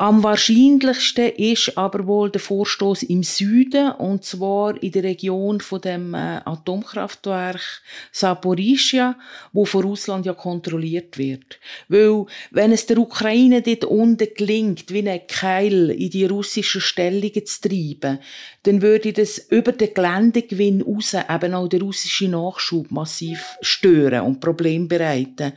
Am 0.00 0.22
wahrscheinlichsten 0.22 1.28
ist 1.28 1.76
aber 1.76 2.06
wohl 2.06 2.30
der 2.30 2.40
Vorstoß 2.40 3.02
im 3.02 3.22
Süden, 3.22 3.92
und 3.92 4.24
zwar 4.24 4.82
in 4.82 4.92
der 4.92 5.02
Region 5.02 5.60
von 5.60 5.78
dem 5.82 6.14
äh, 6.14 6.40
Atomkraftwerk 6.42 7.60
Saporischia, 8.10 9.18
wo 9.52 9.66
von 9.66 9.82
Russland 9.84 10.24
ja 10.24 10.32
kontrolliert 10.32 11.18
wird. 11.18 11.60
Weil, 11.88 12.24
wenn 12.50 12.72
es 12.72 12.86
der 12.86 12.96
Ukraine 12.96 13.60
dort 13.60 13.84
unten 13.84 14.28
gelingt, 14.34 14.90
wie 14.90 15.06
ein 15.06 15.26
Keil 15.28 15.90
in 15.90 16.08
die 16.08 16.24
russischen 16.24 16.80
Stellungen 16.80 17.44
zu 17.44 17.68
treiben, 17.68 18.20
dann 18.62 18.82
würde 18.82 19.12
das 19.12 19.38
über 19.38 19.72
den 19.72 19.94
Geländegewinn 19.94 20.82
raus 20.82 21.14
eben 21.14 21.54
auch 21.54 21.68
der 21.68 21.80
russische 21.80 22.28
Nachschub 22.28 22.90
massiv 22.90 23.56
stören 23.62 24.26
und 24.26 24.40
Probleme 24.40 24.86
bereiten. 24.86 25.52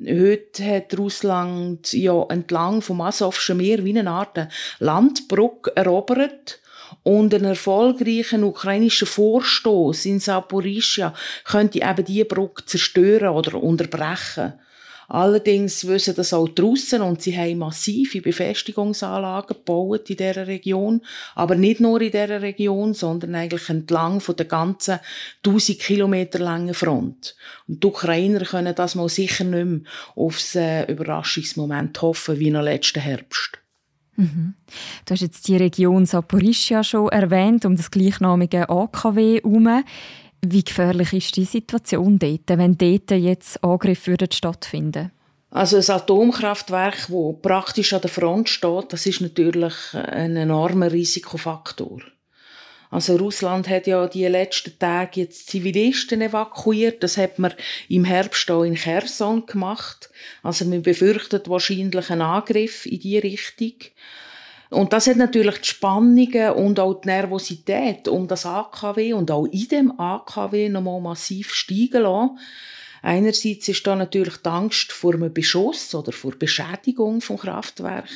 Heute 0.00 0.64
hat 0.64 0.96
Russland 0.96 1.92
ja 1.92 2.24
entlang 2.30 2.80
vom 2.80 3.02
Asowschen 3.02 3.58
Meer 3.58 3.84
wie 3.84 3.98
eine 3.98 4.10
Art 4.10 4.48
Landbrücke 4.78 5.76
erobert 5.76 6.60
und 7.02 7.34
einen 7.34 7.44
erfolgreichen 7.44 8.44
ukrainischen 8.44 9.08
Vorstoß 9.08 10.06
in 10.06 10.20
Saporischia 10.20 11.12
könnte 11.44 11.82
eben 11.82 12.04
diese 12.04 12.24
Brücke 12.24 12.64
zerstören 12.64 13.34
oder 13.34 13.62
unterbrechen. 13.62 14.54
Allerdings 15.08 15.86
wissen 15.86 16.14
das 16.16 16.32
auch 16.32 16.48
draussen 16.48 17.02
und 17.02 17.22
sie 17.22 17.36
haben 17.36 17.58
massive 17.58 18.20
Befestigungsanlagen 18.20 19.56
gebaut 19.56 20.10
in 20.10 20.16
dieser 20.16 20.46
Region. 20.46 21.02
Aber 21.34 21.54
nicht 21.54 21.80
nur 21.80 22.00
in 22.00 22.10
dieser 22.10 22.42
Region, 22.42 22.94
sondern 22.94 23.34
eigentlich 23.34 23.68
entlang 23.68 24.20
von 24.20 24.36
der 24.36 24.46
ganzen 24.46 24.98
1000 25.44 25.78
Kilometer 25.78 26.38
langen 26.38 26.74
Front. 26.74 27.36
Und 27.68 27.82
die 27.82 27.86
Ukrainer 27.86 28.44
können 28.44 28.74
das 28.74 28.94
mal 28.94 29.08
sicher 29.08 29.44
nicht 29.44 29.64
mehr 29.64 29.80
aufs 30.14 30.54
äh, 30.54 30.84
Überraschungsmoment 30.90 32.00
hoffen, 32.02 32.38
wie 32.38 32.50
noch 32.50 32.62
letzten 32.62 33.00
Herbst. 33.00 33.60
Mhm. 34.16 34.54
Du 35.04 35.12
hast 35.12 35.20
jetzt 35.20 35.46
die 35.46 35.56
Region 35.56 36.06
Saporischia 36.06 36.82
schon 36.82 37.08
erwähnt, 37.10 37.64
um 37.64 37.76
das 37.76 37.90
gleichnamige 37.90 38.68
AKW 38.68 39.40
herum. 39.42 39.84
Wie 40.44 40.64
gefährlich 40.64 41.12
ist 41.12 41.36
die 41.36 41.44
Situation 41.44 42.18
dort, 42.18 42.48
wenn 42.48 42.76
dort 42.76 43.10
jetzt 43.10 43.62
Angriffe 43.64 44.16
stattfinden 44.30 45.10
also 45.56 45.78
ein 45.78 45.96
Atomkraftwerk, 45.96 47.06
das 47.08 47.40
praktisch 47.40 47.94
an 47.94 48.02
der 48.02 48.10
Front 48.10 48.50
steht, 48.50 48.92
das 48.92 49.06
ist 49.06 49.22
natürlich 49.22 49.74
ein 49.94 50.36
enormer 50.36 50.92
Risikofaktor. 50.92 52.00
Also 52.90 53.16
Russland 53.16 53.68
hat 53.68 53.86
ja 53.86 54.06
die 54.06 54.26
letzten 54.26 54.78
Tage 54.78 55.20
jetzt 55.20 55.48
Zivilisten 55.48 56.20
evakuiert. 56.20 57.02
Das 57.02 57.16
hat 57.16 57.38
man 57.38 57.52
im 57.88 58.04
Herbst 58.04 58.50
auch 58.50 58.62
in 58.62 58.76
Cherson 58.76 59.44
gemacht. 59.46 60.10
Also 60.42 60.66
man 60.66 60.82
befürchtet 60.82 61.48
wahrscheinlich 61.48 62.10
einen 62.10 62.22
Angriff 62.22 62.86
in 62.86 63.00
die 63.00 63.18
Richtung. 63.18 63.72
Und 64.70 64.92
das 64.92 65.06
hat 65.06 65.16
natürlich 65.16 65.58
die 65.58 65.68
Spannungen 65.68 66.52
und 66.52 66.80
auch 66.80 66.94
die 66.94 67.08
Nervosität 67.08 68.08
um 68.08 68.26
das 68.26 68.46
AKW 68.46 69.12
und 69.12 69.30
auch 69.30 69.46
in 69.46 69.68
dem 69.68 70.00
AKW 70.00 70.68
nochmal 70.68 71.00
massiv 71.00 71.52
steigen 71.52 72.02
lassen. 72.02 72.38
Einerseits 73.02 73.68
ist 73.68 73.86
da 73.86 73.94
natürlich 73.94 74.38
die 74.38 74.48
Angst 74.48 74.90
vor 74.90 75.14
einem 75.14 75.32
Beschuss 75.32 75.94
oder 75.94 76.10
vor 76.10 76.32
Beschädigung 76.32 77.20
vom 77.20 77.38
Kraftwerk. 77.38 78.08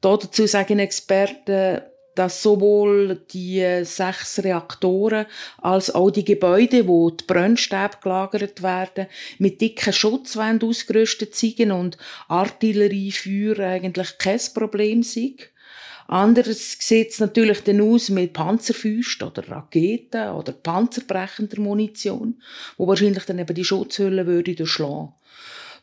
dazu 0.00 0.46
sagen 0.46 0.78
Experten, 0.78 1.80
dass 2.14 2.42
sowohl 2.42 3.22
die 3.32 3.84
sechs 3.84 4.42
Reaktoren 4.44 5.26
als 5.58 5.92
auch 5.92 6.10
die 6.10 6.24
Gebäude, 6.24 6.86
wo 6.86 7.10
die 7.10 7.24
Brennstäbe 7.24 7.96
gelagert 8.02 8.62
werden, 8.62 9.06
mit 9.38 9.60
dicken 9.60 9.92
Schutzwänden 9.92 10.68
ausgerüstet 10.68 11.34
sind 11.34 11.72
und 11.72 11.96
Artilleriefeuer 12.28 13.58
eigentlich 13.58 14.18
kein 14.18 14.40
Problem 14.54 15.02
sind. 15.02 15.53
Anders 16.06 16.76
sieht 16.80 17.10
es 17.10 17.20
natürlich 17.20 17.62
dann 17.62 17.80
aus 17.80 18.10
mit 18.10 18.34
Panzerfüßen 18.34 19.26
oder 19.26 19.48
Raketen 19.48 20.30
oder 20.30 20.52
panzerbrechender 20.52 21.60
Munition, 21.60 22.42
wo 22.76 22.86
wahrscheinlich 22.86 23.24
dann 23.24 23.38
eben 23.38 23.54
die 23.54 23.64
Schutzhülle 23.64 24.26
würde 24.26 24.54
durchschlagen. 24.54 25.14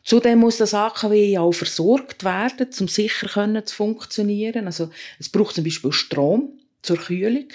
Zudem 0.04 0.40
muss 0.40 0.56
das 0.56 0.74
AKW 0.74 1.38
auch 1.38 1.52
versorgt 1.52 2.24
werden, 2.24 2.68
um 2.80 2.88
sicher 2.88 3.64
zu 3.64 3.74
funktionieren. 3.74 4.66
Also 4.66 4.90
es 5.18 5.28
braucht 5.28 5.54
zum 5.54 5.64
Beispiel 5.64 5.92
Strom 5.92 6.58
zur 6.82 6.96
Kühlung. 6.96 7.46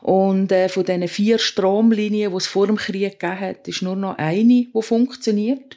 Und 0.00 0.50
äh, 0.50 0.68
von 0.68 0.84
diesen 0.84 1.06
vier 1.08 1.38
Stromlinien, 1.38 2.30
die 2.30 2.36
es 2.36 2.46
vor 2.46 2.66
dem 2.66 2.76
Krieg 2.76 3.20
gegeben 3.20 3.40
hat, 3.40 3.68
ist 3.68 3.82
nur 3.82 3.96
noch 3.96 4.18
eine, 4.18 4.44
die 4.44 4.70
funktioniert. 4.80 5.76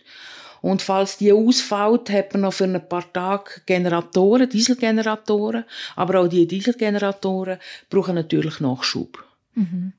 Und 0.65 0.81
falls 0.81 1.17
die 1.17 1.31
ausfällt, 1.31 2.09
hat 2.09 2.33
man 2.33 2.41
noch 2.41 2.53
für 2.53 2.63
ein 2.63 2.89
paar 2.89 3.13
Tage 3.13 3.61
Generatoren, 3.67 4.49
Dieselgeneratoren. 4.49 5.63
Aber 5.95 6.21
auch 6.21 6.27
die 6.27 6.47
Dieselgeneratoren 6.47 7.59
brauchen 7.87 8.15
natürlich 8.15 8.59
Nachschub. 8.61 9.23
Mhm. 9.53 9.93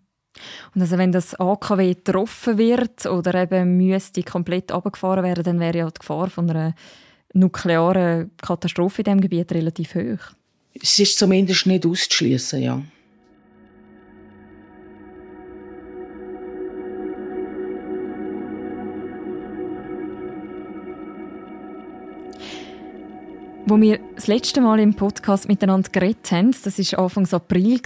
Und 0.75 0.81
also 0.83 0.99
wenn 0.99 1.13
das 1.13 1.39
AKW 1.39 1.95
getroffen 1.95 2.59
wird 2.59 3.07
oder 3.07 3.43
eben 3.45 3.77
müsste 3.77 4.25
komplett 4.25 4.73
abgefahren 4.73 5.23
werden, 5.23 5.45
dann 5.45 5.61
wäre 5.61 5.79
ja 5.79 5.87
die 5.87 6.01
Gefahr 6.01 6.31
von 6.31 6.51
einer 6.51 6.75
nuklearen 7.33 8.33
Katastrophe 8.39 9.03
in 9.03 9.05
diesem 9.05 9.21
Gebiet 9.21 9.53
relativ 9.53 9.95
hoch. 9.95 10.35
Es 10.83 10.99
ist 10.99 11.17
zumindest 11.17 11.67
nicht 11.69 11.87
auszuschließen, 11.87 12.61
ja. 12.61 12.83
Wo 23.69 23.81
wir 23.81 23.99
das 24.15 24.29
letzte 24.29 24.61
Mal 24.61 24.79
im 24.79 24.95
Podcast 24.95 25.49
miteinander 25.49 25.91
geredet 25.91 26.31
haben, 26.31 26.53
das 26.53 26.79
war 26.79 27.01
Anfang 27.01 27.27
April, 27.33 27.81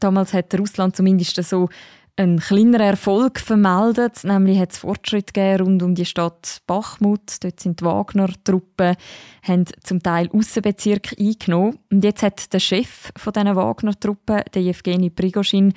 damals 0.00 0.32
hat 0.32 0.58
Russland 0.58 0.96
zumindest 0.96 1.36
so 1.44 1.68
einen 2.16 2.40
kleineren 2.40 2.88
Erfolg 2.88 3.38
vermeldet, 3.38 4.24
nämlich 4.24 4.58
hat 4.58 4.72
es 4.72 4.78
Fortschritt 4.78 5.32
gegeben 5.32 5.66
rund 5.66 5.82
um 5.84 5.94
die 5.94 6.04
Stadt 6.04 6.62
Bachmut. 6.66 7.44
Dort 7.44 7.60
sind 7.60 7.80
die 7.80 7.84
Wagner-Truppen 7.84 8.96
haben 9.44 9.64
zum 9.84 10.02
Teil 10.02 10.28
Außenbezirke 10.32 11.16
eingenommen. 11.16 11.78
Und 11.92 12.02
jetzt 12.02 12.24
hat 12.24 12.52
der 12.52 12.58
Chef 12.58 13.12
von 13.16 13.32
diesen 13.32 13.54
Wagner-Truppen, 13.54 14.42
der 14.52 14.62
Evgeny 14.62 15.10
Prigozhin, 15.10 15.74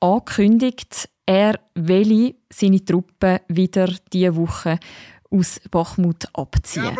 angekündigt, 0.00 1.10
er 1.26 1.58
will 1.74 2.34
seine 2.50 2.82
Truppen 2.82 3.40
wieder 3.48 3.92
diese 4.12 4.36
Woche 4.36 4.78
aus 5.29 5.59
Bachmut 5.69 6.27
abziehen. 6.33 6.95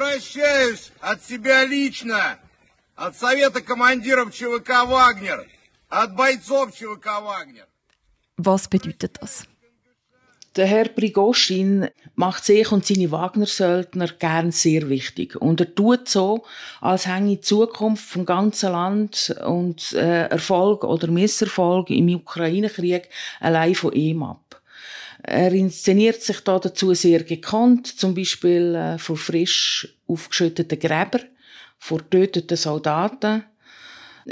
от 1.01 1.23
себя 1.23 1.65
лично, 1.65 2.39
от 2.95 3.17
Совета 3.17 3.61
командиров 3.61 4.33
ЧВК 4.33 4.85
«Вагнер», 4.85 5.47
от 5.89 6.15
бойцов 6.15 6.73
ЧВК 6.75 7.21
«Вагнер». 7.21 7.65
Was 8.37 8.67
bedeutet 8.67 9.17
das? 9.21 9.45
Der 10.57 10.65
Herr 10.65 10.89
Prigoschin 10.89 11.87
macht 12.15 12.43
sich 12.43 12.71
und 12.73 12.85
seine 12.85 13.09
Wagner-Söldner 13.09 14.09
gern 14.19 14.51
sehr 14.51 14.89
wichtig. 14.89 15.37
Und 15.37 15.61
er 15.61 15.73
tut 15.73 16.09
so, 16.09 16.43
als 16.81 17.07
hänge 17.07 17.37
die 17.37 17.41
Zukunft 17.41 18.03
vom 18.03 18.25
ganzen 18.25 18.73
Land 18.73 19.33
und 19.45 19.93
äh, 19.93 20.25
Erfolg 20.27 20.83
oder 20.83 21.07
Misserfolg 21.07 21.89
im 21.89 22.13
Ukraine-Krieg 22.15 23.07
allein 23.39 23.75
von 23.75 23.93
ihm 23.93 24.23
ab. 24.23 24.44
Er 25.28 25.52
inszeniert 25.52 26.22
sich 26.22 26.38
da 26.42 26.60
dazu 26.60 26.94
sehr 26.94 27.24
gekonnt, 27.24 27.88
zum 27.88 28.14
Beispiel 28.14 28.76
äh, 28.76 28.96
vor 28.96 29.16
frisch 29.16 29.98
aufgeschütteten 30.06 30.78
Gräber, 30.78 31.18
vor 31.78 31.98
getöteten 31.98 32.56
Soldaten, 32.56 33.42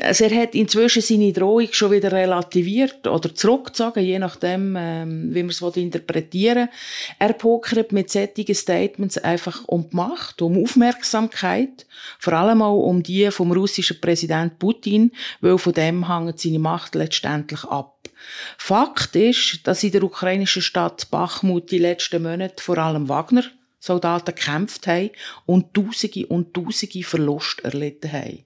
also 0.01 0.25
er 0.25 0.43
hat 0.43 0.55
inzwischen 0.55 1.03
seine 1.03 1.33
Drohung 1.33 1.69
schon 1.71 1.93
wieder 1.93 2.11
relativiert 2.11 3.07
oder 3.07 3.35
zurückgezogen, 3.35 4.05
je 4.05 4.19
nachdem, 4.19 4.77
ähm, 4.77 5.35
wie 5.35 5.43
man 5.43 5.51
es 5.51 5.61
interpretieren 5.77 6.69
will. 6.69 6.75
Er 7.19 7.33
pokert 7.33 7.93
mit 7.93 8.11
solchen 8.11 8.55
Statements 8.55 9.19
einfach 9.19 9.65
um 9.67 9.89
die 9.89 9.97
Macht, 9.97 10.43
um 10.43 10.63
Aufmerksamkeit, 10.63 11.87
vor 12.19 12.33
allem 12.33 12.63
auch 12.63 12.83
um 12.83 13.03
die 13.03 13.31
vom 13.31 13.53
russischen 13.53 14.01
Präsident 14.01 14.59
Putin, 14.59 15.13
weil 15.41 15.59
von 15.59 15.73
dem 15.73 16.09
hängt 16.09 16.41
seine 16.41 16.59
Macht 16.59 16.95
letztendlich 16.95 17.65
ab. 17.65 18.09
Fakt 18.59 19.15
ist, 19.17 19.67
dass 19.67 19.85
in 19.85 19.93
der 19.93 20.03
ukrainischen 20.03 20.63
Stadt 20.63 21.11
Bachmut 21.11 21.71
die 21.71 21.79
letzten 21.79 22.23
Monate 22.23 22.63
vor 22.63 22.79
allem 22.79 23.09
Wagner 23.09 23.45
Soldaten 23.85 24.35
gekämpft 24.35 24.87
haben 24.87 25.11
und 25.45 25.75
Tausende 25.75 26.27
und 26.27 26.55
Tausende 26.55 27.03
Verluste 27.03 27.65
erlitten 27.65 28.11
haben. 28.11 28.45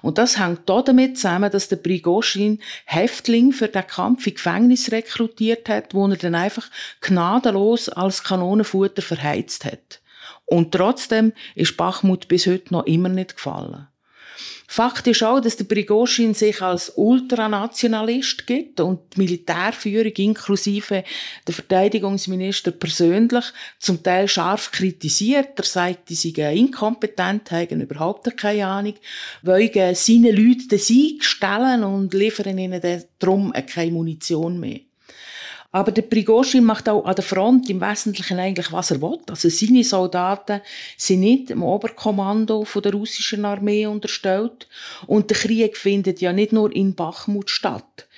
Und 0.00 0.16
das 0.16 0.38
hängt 0.38 0.68
damit 0.68 1.18
zusammen, 1.18 1.50
dass 1.50 1.68
der 1.68 1.76
Prigozhin 1.76 2.60
Häftling 2.86 3.52
für 3.52 3.68
den 3.68 3.86
Kampf 3.86 4.26
in 4.26 4.34
Gefängnis 4.34 4.90
rekrutiert 4.90 5.68
hat, 5.68 5.92
wo 5.92 6.06
er 6.06 6.16
dann 6.16 6.34
einfach 6.34 6.70
gnadenlos 7.02 7.90
als 7.90 8.24
Kanonenfutter 8.24 9.02
verheizt 9.02 9.66
hat. 9.66 10.00
Und 10.46 10.72
trotzdem 10.72 11.34
ist 11.54 11.76
Bachmut 11.76 12.28
bis 12.28 12.46
heute 12.46 12.72
noch 12.72 12.86
immer 12.86 13.10
nicht 13.10 13.36
gefallen. 13.36 13.88
Fakt 14.70 15.06
ist 15.06 15.22
auch, 15.22 15.40
dass 15.40 15.56
der 15.56 15.64
Prigozhin 15.64 16.34
sich 16.34 16.60
als 16.60 16.92
Ultranationalist 16.94 18.46
gibt 18.46 18.80
und 18.80 19.00
die 19.14 19.20
Militärführung 19.22 20.12
inklusive 20.12 21.04
der 21.46 21.54
Verteidigungsminister 21.54 22.72
persönlich 22.72 23.46
zum 23.78 24.02
Teil 24.02 24.28
scharf 24.28 24.70
kritisiert. 24.70 25.58
Er 25.58 25.64
sagt, 25.64 26.10
die 26.10 26.14
seien 26.14 26.54
inkompetent, 26.54 27.50
haben 27.50 27.80
überhaupt 27.80 28.36
keine 28.36 28.66
Ahnung, 28.66 28.94
wollen 29.42 29.94
seine 29.94 30.32
Leute 30.32 30.68
den 30.68 30.78
Sieg 30.78 31.24
stellen 31.24 31.82
und 31.82 32.12
liefern 32.12 32.58
ihnen 32.58 33.02
darum 33.18 33.54
keine 33.54 33.92
Munition 33.92 34.60
mehr. 34.60 34.80
Aber 35.70 35.92
der 35.92 36.02
Prigozhin 36.02 36.64
macht 36.64 36.88
auch 36.88 37.04
an 37.04 37.14
der 37.14 37.24
Front 37.24 37.68
im 37.68 37.80
Wesentlichen 37.80 38.38
eigentlich, 38.38 38.72
was 38.72 38.90
er 38.90 39.02
will. 39.02 39.18
Also 39.28 39.50
seine 39.50 39.84
Soldaten 39.84 40.62
sind 40.96 41.20
nicht 41.20 41.50
im 41.50 41.62
Oberkommando 41.62 42.64
von 42.64 42.82
der 42.82 42.92
russischen 42.92 43.44
Armee 43.44 43.86
unterstellt. 43.86 44.66
Und 45.06 45.28
der 45.28 45.36
Krieg 45.36 45.76
findet 45.76 46.20
ja 46.22 46.32
nicht 46.32 46.52
nur 46.52 46.74
in 46.74 46.94
Bachmut 46.94 47.50
statt 47.50 48.08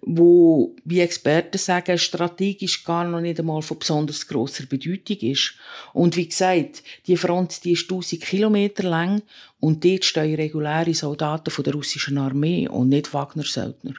wo, 0.00 0.76
wie 0.84 1.00
Experten 1.00 1.58
sagen, 1.58 1.98
strategisch 1.98 2.84
gar 2.84 3.04
noch 3.04 3.20
nicht 3.20 3.40
einmal 3.40 3.62
von 3.62 3.78
besonders 3.78 4.26
grosser 4.26 4.66
Bedeutung 4.66 5.16
ist. 5.18 5.54
Und 5.92 6.16
wie 6.16 6.28
gesagt, 6.28 6.82
die 7.06 7.16
Front, 7.16 7.64
die 7.64 7.72
ist 7.72 7.90
1000 7.90 8.22
Kilometer 8.22 8.84
lang 8.84 9.22
und 9.60 9.84
dort 9.84 10.04
stehen 10.04 10.36
reguläre 10.36 10.94
Soldaten 10.94 11.50
von 11.50 11.64
der 11.64 11.74
russischen 11.74 12.18
Armee 12.18 12.68
und 12.68 12.90
nicht 12.90 13.12
Wagner-Söldner. 13.12 13.94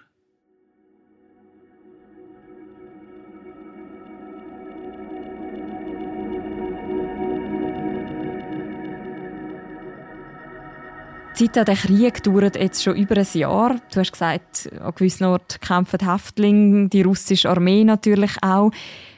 Zeit 11.40 11.58
an 11.58 11.66
der 11.66 11.76
Krieg 11.76 12.22
dauert 12.24 12.58
jetzt 12.58 12.84
schon 12.84 12.98
über 12.98 13.16
ein 13.16 13.28
Jahr. 13.34 13.80
Du 13.94 14.00
hast 14.02 14.12
gesagt, 14.12 14.70
an 14.82 14.94
gewissen 14.94 15.24
Orten 15.24 15.60
kämpfen 15.62 16.12
Häftlinge, 16.12 16.90
die 16.90 17.02
russische 17.02 17.50
Armee 17.50 17.86
natürlich 17.86 18.32
auch. 18.42 18.72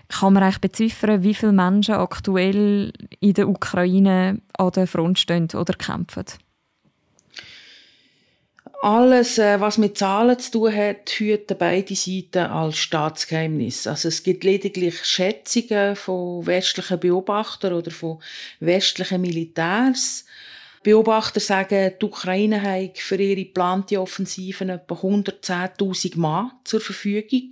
Kann 0.07 0.33
man 0.33 0.43
eigentlich 0.43 0.61
beziffern, 0.61 1.23
wie 1.23 1.33
viele 1.33 1.51
Menschen 1.51 1.95
aktuell 1.95 2.93
in 3.21 3.33
der 3.33 3.49
Ukraine 3.49 4.39
an 4.55 4.71
der 4.71 4.85
Front 4.85 5.17
stehen 5.17 5.47
oder 5.55 5.73
kämpfen? 5.73 6.25
Alles, 8.83 9.39
äh, 9.39 9.59
was 9.59 9.79
mit 9.79 9.97
Zahlen 9.97 10.37
zu 10.37 10.51
tun 10.51 10.75
hat, 10.75 11.09
hüten 11.09 11.57
beide 11.57 11.95
Seiten 11.95 12.51
als 12.51 12.77
Staatsgeheimnis. 12.77 13.87
Also 13.87 14.09
es 14.09 14.21
gibt 14.21 14.43
lediglich 14.43 15.03
Schätzungen 15.05 15.95
von 15.95 16.45
westlichen 16.45 16.99
Beobachtern 16.99 17.73
oder 17.73 17.89
von 17.89 18.19
westlichen 18.59 19.21
Militärs. 19.21 20.25
Beobachter 20.83 21.39
sagen, 21.39 21.93
die 22.01 22.05
Ukraine 22.05 22.61
hat 22.61 22.97
für 22.97 23.15
ihre 23.15 23.45
geplante 23.45 24.01
Offensiven 24.01 24.69
etwa 24.69 24.95
110.000 24.95 26.17
Mann 26.17 26.51
zur 26.63 26.81
Verfügung. 26.81 27.51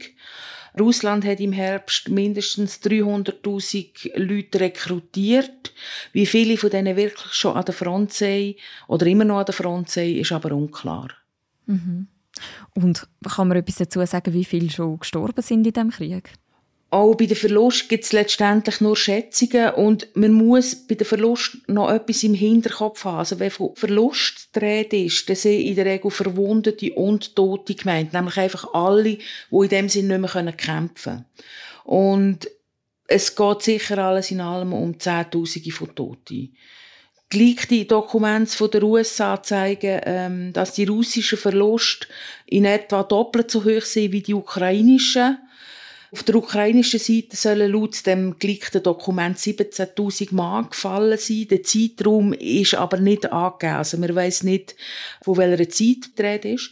Russland 0.79 1.25
hat 1.25 1.39
im 1.39 1.51
Herbst 1.51 2.09
mindestens 2.09 2.81
300.000 2.81 4.17
Leute 4.17 4.59
rekrutiert. 4.59 5.73
Wie 6.11 6.25
viele 6.25 6.57
von 6.57 6.69
denen 6.69 6.95
wirklich 6.95 7.33
schon 7.33 7.55
an 7.55 7.65
der 7.65 7.73
Front 7.73 8.13
sind 8.13 8.55
oder 8.87 9.05
immer 9.05 9.25
noch 9.25 9.39
an 9.39 9.45
der 9.45 9.55
Front 9.55 9.89
sind, 9.89 10.17
ist 10.17 10.31
aber 10.31 10.51
unklar. 10.51 11.09
Mhm. 11.65 12.07
Und 12.75 13.07
kann 13.27 13.47
man 13.47 13.57
etwas 13.57 13.75
dazu 13.75 14.03
sagen, 14.05 14.33
wie 14.33 14.45
viele 14.45 14.69
schon 14.69 14.99
gestorben 14.99 15.41
sind 15.41 15.65
in 15.67 15.73
diesem 15.73 15.89
Krieg? 15.89 16.33
Auch 16.91 17.13
bei 17.13 17.28
den 17.28 17.38
Verlust 17.38 17.88
gibt 17.88 18.04
es 18.04 18.13
letztendlich 18.13 18.82
nur 18.82 18.97
Schätzungen 18.97 19.75
und 19.75 20.08
man 20.15 20.32
muss 20.32 20.73
bei 20.75 20.95
den 20.95 21.06
Verlust 21.06 21.58
noch 21.67 21.91
etwas 21.91 22.23
im 22.23 22.34
Hinterkopf 22.34 23.06
haben. 23.06 23.19
Also 23.19 23.38
wenn 23.38 23.52
von 23.52 23.75
Verlust 23.75 24.49
die 24.56 24.60
Rede 24.60 25.04
ist, 25.04 25.30
dann 25.30 25.36
sind 25.36 25.62
in 25.62 25.75
der 25.75 25.86
Regel 25.86 26.10
Verwundete 26.10 26.91
und 26.93 27.36
Tote 27.36 27.75
gemeint. 27.75 28.13
Nämlich 28.13 28.38
einfach 28.38 28.73
alle, 28.73 29.17
die 29.17 29.19
in 29.52 29.69
dem 29.69 29.89
Sinne 29.89 30.17
nicht 30.17 30.34
mehr 30.34 30.52
kämpfen 30.54 31.04
können. 31.04 31.25
Und 31.84 32.49
es 33.06 33.36
geht 33.36 33.62
sicher 33.62 33.97
alles 33.99 34.32
in 34.32 34.41
allem 34.41 34.73
um 34.73 34.99
Zehntausende 34.99 35.71
von 35.71 35.93
Toten. 35.93 36.56
Gleiche 37.30 37.86
Dokumente 37.86 38.69
der 38.69 38.84
USA 38.84 39.41
zeigen, 39.43 40.02
ähm, 40.04 40.54
dass 40.54 40.73
die 40.73 40.86
russischen 40.86 41.38
Verluste 41.38 42.08
in 42.47 42.65
etwa 42.65 43.04
doppelt 43.04 43.52
so 43.52 43.63
hoch 43.63 43.84
sind 43.84 44.12
wie 44.12 44.23
die 44.23 44.34
ukrainischen. 44.34 45.38
Auf 46.11 46.23
der 46.23 46.35
ukrainischen 46.35 46.99
Seite 46.99 47.35
sollen 47.35 47.71
laut 47.71 48.05
dem 48.07 48.39
geleakten 48.39 48.81
Dokument 48.81 49.37
17.000 49.37 50.33
Mann 50.33 50.69
gefallen 50.69 51.19
sein. 51.19 51.47
Der 51.49 51.61
Zeitraum 51.61 52.33
ist 52.33 52.73
aber 52.73 52.97
nicht 52.97 53.31
angegeben. 53.31 53.75
Also 53.75 53.97
man 53.97 54.15
weiß 54.15 54.43
nicht, 54.43 54.75
von 55.21 55.37
welcher 55.37 55.69
Zeit 55.69 56.17
die 56.17 56.53
ist. 56.53 56.71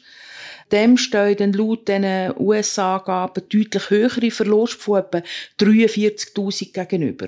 Dem 0.71 0.97
stehen 0.97 1.37
dann 1.37 1.53
laut 1.53 1.87
diesen 1.87 2.33
USA-Angaben 2.37 3.43
deutlich 3.47 3.89
höhere 3.89 4.31
Verluste 4.31 4.77
von 4.77 4.99
etwa 4.99 5.21
43.000 5.59 6.73
gegenüber. 6.73 7.27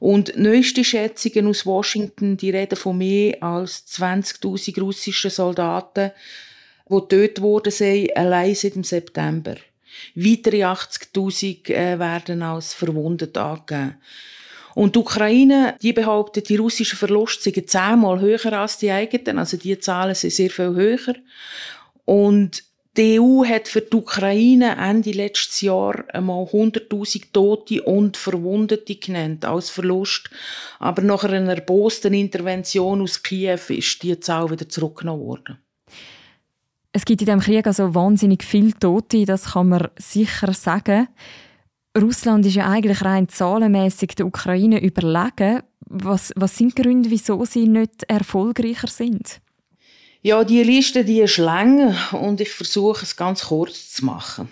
Und 0.00 0.36
neueste 0.36 0.82
Schätzungen 0.82 1.46
aus 1.46 1.66
Washington, 1.66 2.36
die 2.36 2.50
reden 2.50 2.76
von 2.76 2.98
mehr 2.98 3.40
als 3.42 3.84
20.000 3.86 4.80
russischen 4.80 5.30
Soldaten, 5.30 6.10
die 6.88 6.94
getötet 6.94 7.42
worden 7.42 7.70
sind, 7.70 8.16
allein 8.16 8.54
seit 8.56 8.74
dem 8.74 8.82
September. 8.82 9.54
Weitere 10.14 10.64
80.000 10.64 11.70
äh, 11.70 11.98
werden 11.98 12.42
als 12.42 12.74
verwundet 12.74 13.36
angegeben. 13.36 13.96
Und 14.74 14.94
die 14.94 15.00
Ukraine, 15.00 15.74
die 15.82 15.92
behauptet, 15.92 16.48
die 16.48 16.56
russischen 16.56 16.96
Verluste 16.96 17.50
seien 17.50 17.66
zehnmal 17.66 18.20
höher 18.20 18.52
als 18.52 18.78
die 18.78 18.90
eigenen. 18.90 19.38
Also 19.38 19.56
die 19.56 19.78
Zahlen 19.78 20.14
sind 20.14 20.32
sehr 20.32 20.50
viel 20.50 20.74
höher. 20.74 21.14
Und 22.04 22.64
die 22.96 23.20
EU 23.20 23.44
hat 23.44 23.68
für 23.68 23.82
die 23.82 23.96
Ukraine 23.96 24.76
Ende 24.76 25.12
letztes 25.12 25.60
Jahr 25.60 26.04
einmal 26.12 26.44
100.000 26.44 27.32
Tote 27.32 27.82
und 27.82 28.16
Verwundete 28.16 28.96
genannt 28.96 29.44
als 29.44 29.70
Verlust. 29.70 30.28
Aber 30.80 31.00
nach 31.02 31.22
einer 31.22 31.54
erbosten 31.54 32.14
Intervention 32.14 33.00
aus 33.00 33.22
Kiew 33.22 33.60
ist 33.68 34.02
die 34.02 34.18
Zahl 34.18 34.50
wieder 34.50 34.68
zurückgenommen 34.68 35.22
worden. 35.24 35.58
Es 36.92 37.04
gibt 37.04 37.20
in 37.22 37.26
diesem 37.26 37.40
Krieg 37.40 37.66
also 37.66 37.94
wahnsinnig 37.94 38.42
viele 38.42 38.74
Tote, 38.74 39.24
das 39.24 39.52
kann 39.52 39.68
man 39.68 39.88
sicher 39.96 40.52
sagen. 40.52 41.08
Russland 41.96 42.46
ist 42.46 42.54
ja 42.54 42.68
eigentlich 42.68 43.02
rein 43.02 43.28
zahlenmäßig 43.28 44.16
der 44.16 44.26
Ukraine 44.26 44.80
überlegen. 44.80 45.62
Was, 45.86 46.32
was 46.36 46.56
sind 46.56 46.76
die 46.76 46.82
Gründe, 46.82 47.10
wieso 47.10 47.44
sie 47.44 47.66
nicht 47.66 48.04
erfolgreicher 48.08 48.88
sind? 48.88 49.40
Ja, 50.22 50.44
die 50.44 50.62
Liste 50.62 51.04
die 51.04 51.20
ist 51.20 51.38
lang 51.38 51.96
und 52.12 52.40
ich 52.40 52.50
versuche 52.50 53.04
es 53.04 53.16
ganz 53.16 53.46
kurz 53.46 53.92
zu 53.92 54.04
machen. 54.04 54.48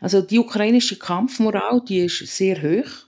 Also 0.00 0.20
die 0.22 0.38
ukrainische 0.38 0.98
Kampfmoral 0.98 1.82
die 1.86 2.00
ist 2.00 2.26
sehr 2.26 2.62
hoch. 2.62 3.07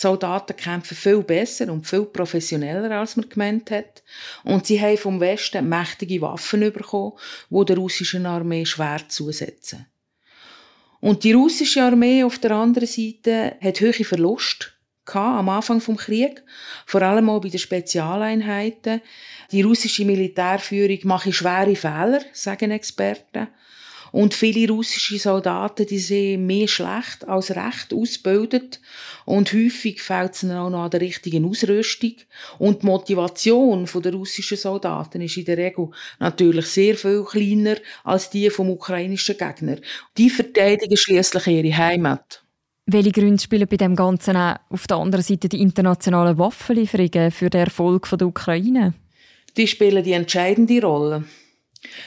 Soldaten 0.00 0.56
kämpfen 0.56 0.96
viel 0.96 1.22
besser 1.22 1.70
und 1.70 1.86
viel 1.86 2.06
professioneller, 2.06 2.90
als 2.90 3.16
man 3.16 3.28
gemeint 3.28 3.70
hat. 3.70 4.02
Und 4.44 4.66
sie 4.66 4.80
haben 4.80 4.96
vom 4.96 5.20
Westen 5.20 5.68
mächtige 5.68 6.22
Waffen 6.22 6.60
bekommen, 6.72 7.12
die 7.50 7.64
der 7.66 7.76
russischen 7.76 8.24
Armee 8.24 8.64
schwer 8.64 9.02
zusetzen. 9.08 9.84
Und 11.00 11.22
die 11.22 11.32
russische 11.32 11.82
Armee 11.82 12.24
auf 12.24 12.38
der 12.38 12.52
anderen 12.52 12.88
Seite 12.88 13.56
hat 13.60 13.80
hohe 13.82 13.92
Verluste 13.92 14.68
am 15.12 15.48
Anfang 15.50 15.82
vom 15.82 15.96
Krieg, 15.98 16.42
vor 16.86 17.02
allem 17.02 17.28
auch 17.28 17.40
bei 17.40 17.48
den 17.48 17.58
Spezialeinheiten. 17.58 19.02
Die 19.52 19.60
russische 19.60 20.06
Militärführung 20.06 20.98
mache 21.02 21.32
schwere 21.32 21.76
Fehler, 21.76 22.22
sagen 22.32 22.70
Experten. 22.70 23.48
Und 24.12 24.34
viele 24.34 24.72
russische 24.72 25.18
Soldaten, 25.18 25.86
die 25.86 25.98
sind 25.98 26.46
mehr 26.46 26.68
schlecht 26.68 27.26
als 27.28 27.50
recht 27.50 27.92
ausgebildet. 27.92 28.80
Und 29.24 29.52
häufig 29.52 30.02
fehlt 30.02 30.34
es 30.34 30.44
auch 30.44 30.70
noch 30.70 30.84
an 30.84 30.90
der 30.90 31.00
richtigen 31.00 31.44
Ausrüstung. 31.44 32.14
Und 32.58 32.82
die 32.82 32.86
Motivation 32.86 33.88
der 34.02 34.12
russischen 34.12 34.56
Soldaten 34.56 35.20
ist 35.20 35.36
in 35.36 35.44
der 35.44 35.58
Regel 35.58 35.90
natürlich 36.18 36.66
sehr 36.66 36.96
viel 36.96 37.24
kleiner 37.24 37.76
als 38.04 38.30
die 38.30 38.50
vom 38.50 38.70
ukrainischen 38.70 39.36
Gegner. 39.36 39.76
Die 40.16 40.30
verteidigen 40.30 40.96
schließlich 40.96 41.46
ihre 41.46 41.76
Heimat. 41.76 42.42
Welche 42.86 43.12
Gründe 43.12 43.40
spielen 43.40 43.68
bei 43.68 43.76
dem 43.76 43.94
Ganzen 43.94 44.36
auch 44.36 44.56
auf 44.68 44.88
der 44.88 44.96
anderen 44.96 45.22
Seite 45.22 45.48
die 45.48 45.60
internationalen 45.60 46.38
Waffenlieferungen 46.38 47.30
für 47.30 47.48
den 47.48 47.60
Erfolg 47.60 48.08
der 48.10 48.26
Ukraine? 48.26 48.94
Die 49.56 49.66
spielen 49.68 50.02
die 50.02 50.12
entscheidende 50.12 50.82
Rolle. 50.82 51.24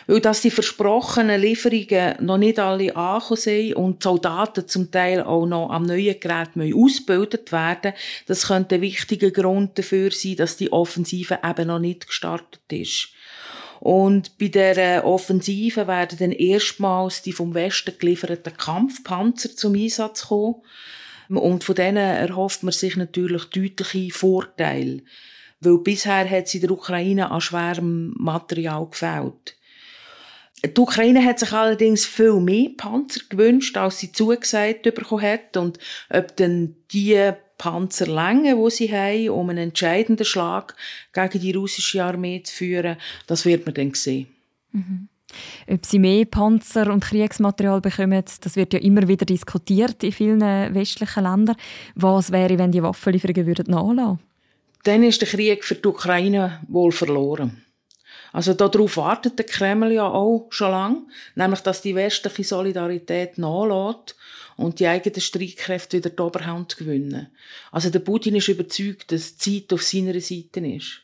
Weil 0.05 0.21
dass 0.21 0.41
die 0.41 0.51
versprochenen 0.51 1.41
Lieferungen 1.41 2.15
noch 2.19 2.37
nicht 2.37 2.59
alle 2.59 2.95
angekommen 2.95 3.39
sind 3.39 3.75
und 3.75 4.03
die 4.03 4.03
Soldaten 4.03 4.67
zum 4.67 4.91
Teil 4.91 5.23
auch 5.23 5.45
noch 5.47 5.71
am 5.71 5.83
neuen 5.83 6.19
Gerät 6.19 6.49
ausgebildet 6.55 7.51
werden, 7.51 7.93
das 8.27 8.47
könnte 8.47 8.75
ein 8.75 8.81
wichtiger 8.81 9.31
Grund 9.31 9.77
dafür 9.77 10.11
sein, 10.11 10.35
dass 10.35 10.57
die 10.57 10.71
Offensive 10.71 11.39
eben 11.43 11.67
noch 11.67 11.79
nicht 11.79 12.07
gestartet 12.07 12.61
ist. 12.71 13.09
Und 13.79 14.37
bei 14.37 14.47
der 14.47 15.05
Offensive 15.05 15.87
werden 15.87 16.17
dann 16.17 16.31
erstmals 16.31 17.21
die 17.21 17.33
vom 17.33 17.53
Westen 17.53 17.97
gelieferten 17.99 18.55
Kampfpanzer 18.55 19.55
zum 19.55 19.75
Einsatz 19.75 20.27
kommen. 20.27 20.61
Und 21.27 21.63
von 21.65 21.75
denen 21.75 21.97
erhofft 21.97 22.63
man 22.63 22.71
sich 22.71 22.95
natürlich 22.95 23.45
deutliche 23.45 24.09
Vorteile. 24.11 25.01
Weil 25.59 25.79
bisher 25.79 26.29
hat 26.29 26.45
es 26.45 26.53
in 26.53 26.61
der 26.61 26.71
Ukraine 26.71 27.31
an 27.31 27.41
schwerem 27.41 28.13
Material 28.17 28.87
gefällt. 28.89 29.57
Die 30.65 30.79
Ukraine 30.79 31.23
hat 31.25 31.39
sich 31.39 31.51
allerdings 31.51 32.05
viel 32.05 32.39
mehr 32.39 32.69
Panzer 32.77 33.21
gewünscht, 33.27 33.75
als 33.75 33.99
sie 33.99 34.13
zugesagt 34.13 34.83
bekommen 34.83 35.21
hat. 35.21 35.57
Und 35.57 35.77
ob 36.09 36.35
dann 36.37 36.75
die 36.91 37.31
Panzerlänge, 37.57 38.57
wo 38.57 38.69
sie 38.69 38.91
haben, 38.91 39.29
um 39.29 39.49
einen 39.49 39.69
entscheidenden 39.69 40.25
Schlag 40.25 40.75
gegen 41.11 41.39
die 41.39 41.51
russische 41.51 42.03
Armee 42.03 42.41
zu 42.43 42.53
führen, 42.53 42.97
das 43.27 43.45
wird 43.45 43.65
man 43.65 43.75
dann 43.75 43.93
sehen. 43.93 44.27
Mhm. 44.71 45.09
Ob 45.67 45.85
sie 45.85 45.99
mehr 45.99 46.25
Panzer 46.25 46.91
und 46.91 47.03
Kriegsmaterial 47.03 47.81
bekommen, 47.81 48.23
das 48.41 48.55
wird 48.55 48.73
ja 48.73 48.79
immer 48.79 49.07
wieder 49.07 49.25
diskutiert 49.25 50.03
in 50.03 50.11
vielen 50.11 50.41
westlichen 50.41 51.23
Ländern. 51.23 51.55
Was 51.95 52.31
wäre, 52.31 52.57
wenn 52.57 52.71
die 52.71 52.83
Waffenlieferungen 52.83 53.47
würden 53.47 53.71
nachlassen? 53.71 54.19
Dann 54.83 55.03
ist 55.03 55.21
der 55.21 55.29
Krieg 55.29 55.63
für 55.63 55.75
die 55.75 55.87
Ukraine 55.87 56.59
wohl 56.67 56.91
verloren. 56.91 57.62
Also 58.33 58.55
darauf 58.55 58.97
wartet 58.97 59.37
der 59.37 59.45
Kreml 59.45 59.91
ja 59.91 60.07
auch 60.07 60.47
schon 60.49 60.71
lange, 60.71 61.01
nämlich 61.35 61.59
dass 61.59 61.83
die 61.83 61.93
westliche 61.93 62.43
Solidarität 62.43 63.37
nachlässt 63.37 64.15
und 64.57 64.79
die 64.79 64.87
eigenen 64.87 65.21
Streitkräfte 65.21 65.97
wieder 65.97 66.09
die 66.09 66.21
Oberhand 66.21 66.75
gewinnen. 66.75 67.27
Also 67.71 67.91
der 67.91 67.99
Putin 67.99 68.35
ist 68.35 68.47
überzeugt, 68.47 69.11
dass 69.11 69.37
die 69.37 69.61
Zeit 69.61 69.73
auf 69.73 69.83
seiner 69.83 70.19
Seite 70.19 70.65
ist. 70.65 71.01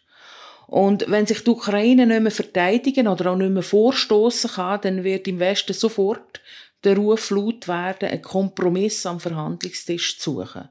Und 0.65 1.05
wenn 1.07 1.27
sich 1.27 1.43
die 1.43 1.51
Ukraine 1.51 2.07
nicht 2.07 2.21
mehr 2.21 2.31
verteidigen 2.31 3.07
oder 3.07 3.31
auch 3.31 3.35
nicht 3.35 3.51
mehr 3.51 3.63
vorstoßen 3.63 4.51
kann, 4.51 4.81
dann 4.81 5.03
wird 5.03 5.27
im 5.27 5.39
Westen 5.39 5.73
sofort 5.73 6.41
der 6.83 6.95
Ruf 6.95 7.29
laut 7.29 7.67
werden, 7.67 8.09
einen 8.09 8.21
Kompromiss 8.23 9.05
am 9.05 9.19
Verhandlungstisch 9.19 10.17
zu 10.17 10.41
suchen. 10.41 10.69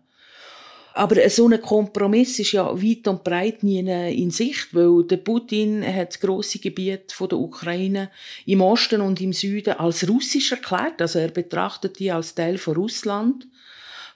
Aber 0.99 1.31
so 1.31 1.49
ein 1.49 1.63
Kompromiss 1.63 2.41
ist 2.41 2.51
ja 2.51 2.67
weit 2.75 3.07
und 3.07 3.23
breit 3.23 3.63
nie 3.63 3.79
in 3.79 4.33
Sicht, 4.33 4.75
weil 4.75 5.05
der 5.05 5.19
Putin 5.19 5.85
hat 5.87 6.21
große 6.21 6.59
Gebiete 6.59 7.15
von 7.15 7.29
der 7.29 7.39
Ukraine 7.39 8.11
im 8.47 8.61
Osten 8.63 9.01
und 9.01 9.21
im 9.21 9.33
Süden 9.33 9.75
als 9.75 10.09
russisch 10.09 10.51
erklärt, 10.51 11.01
also 11.01 11.21
er 11.21 11.29
betrachtet 11.29 12.01
die 12.01 12.11
als 12.11 12.35
Teil 12.35 12.59
von 12.59 12.75
Russland. 12.75 13.47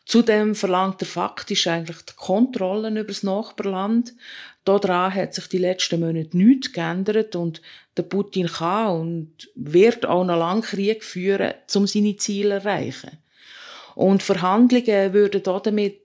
Zudem 0.07 0.57
verlangt 0.57 1.01
er 1.03 1.07
faktisch 1.07 1.69
eigentlich 1.69 2.03
die 2.03 2.17
Kontrollen 2.17 2.97
über 2.97 3.13
das 3.13 3.23
Nachbarland. 3.23 4.13
Daran 4.65 5.15
hat 5.15 5.35
sich 5.35 5.47
die 5.47 5.59
letzten 5.59 6.01
Monate 6.01 6.37
nichts 6.37 6.73
geändert 6.73 7.37
und 7.37 7.63
der 7.97 8.03
Putin 8.03 8.49
kann 8.49 9.01
und 9.01 9.51
wird 9.55 10.05
auch 10.05 10.25
noch 10.25 10.37
lange 10.37 10.63
Krieg 10.63 11.05
führen, 11.05 11.55
um 11.77 11.87
seine 11.87 12.17
Ziele 12.17 12.61
zu 12.61 12.67
erreichen. 12.67 13.19
Und 13.95 14.25
Verhandlungen 14.25 15.13
würden 15.13 15.43
damit 15.45 16.03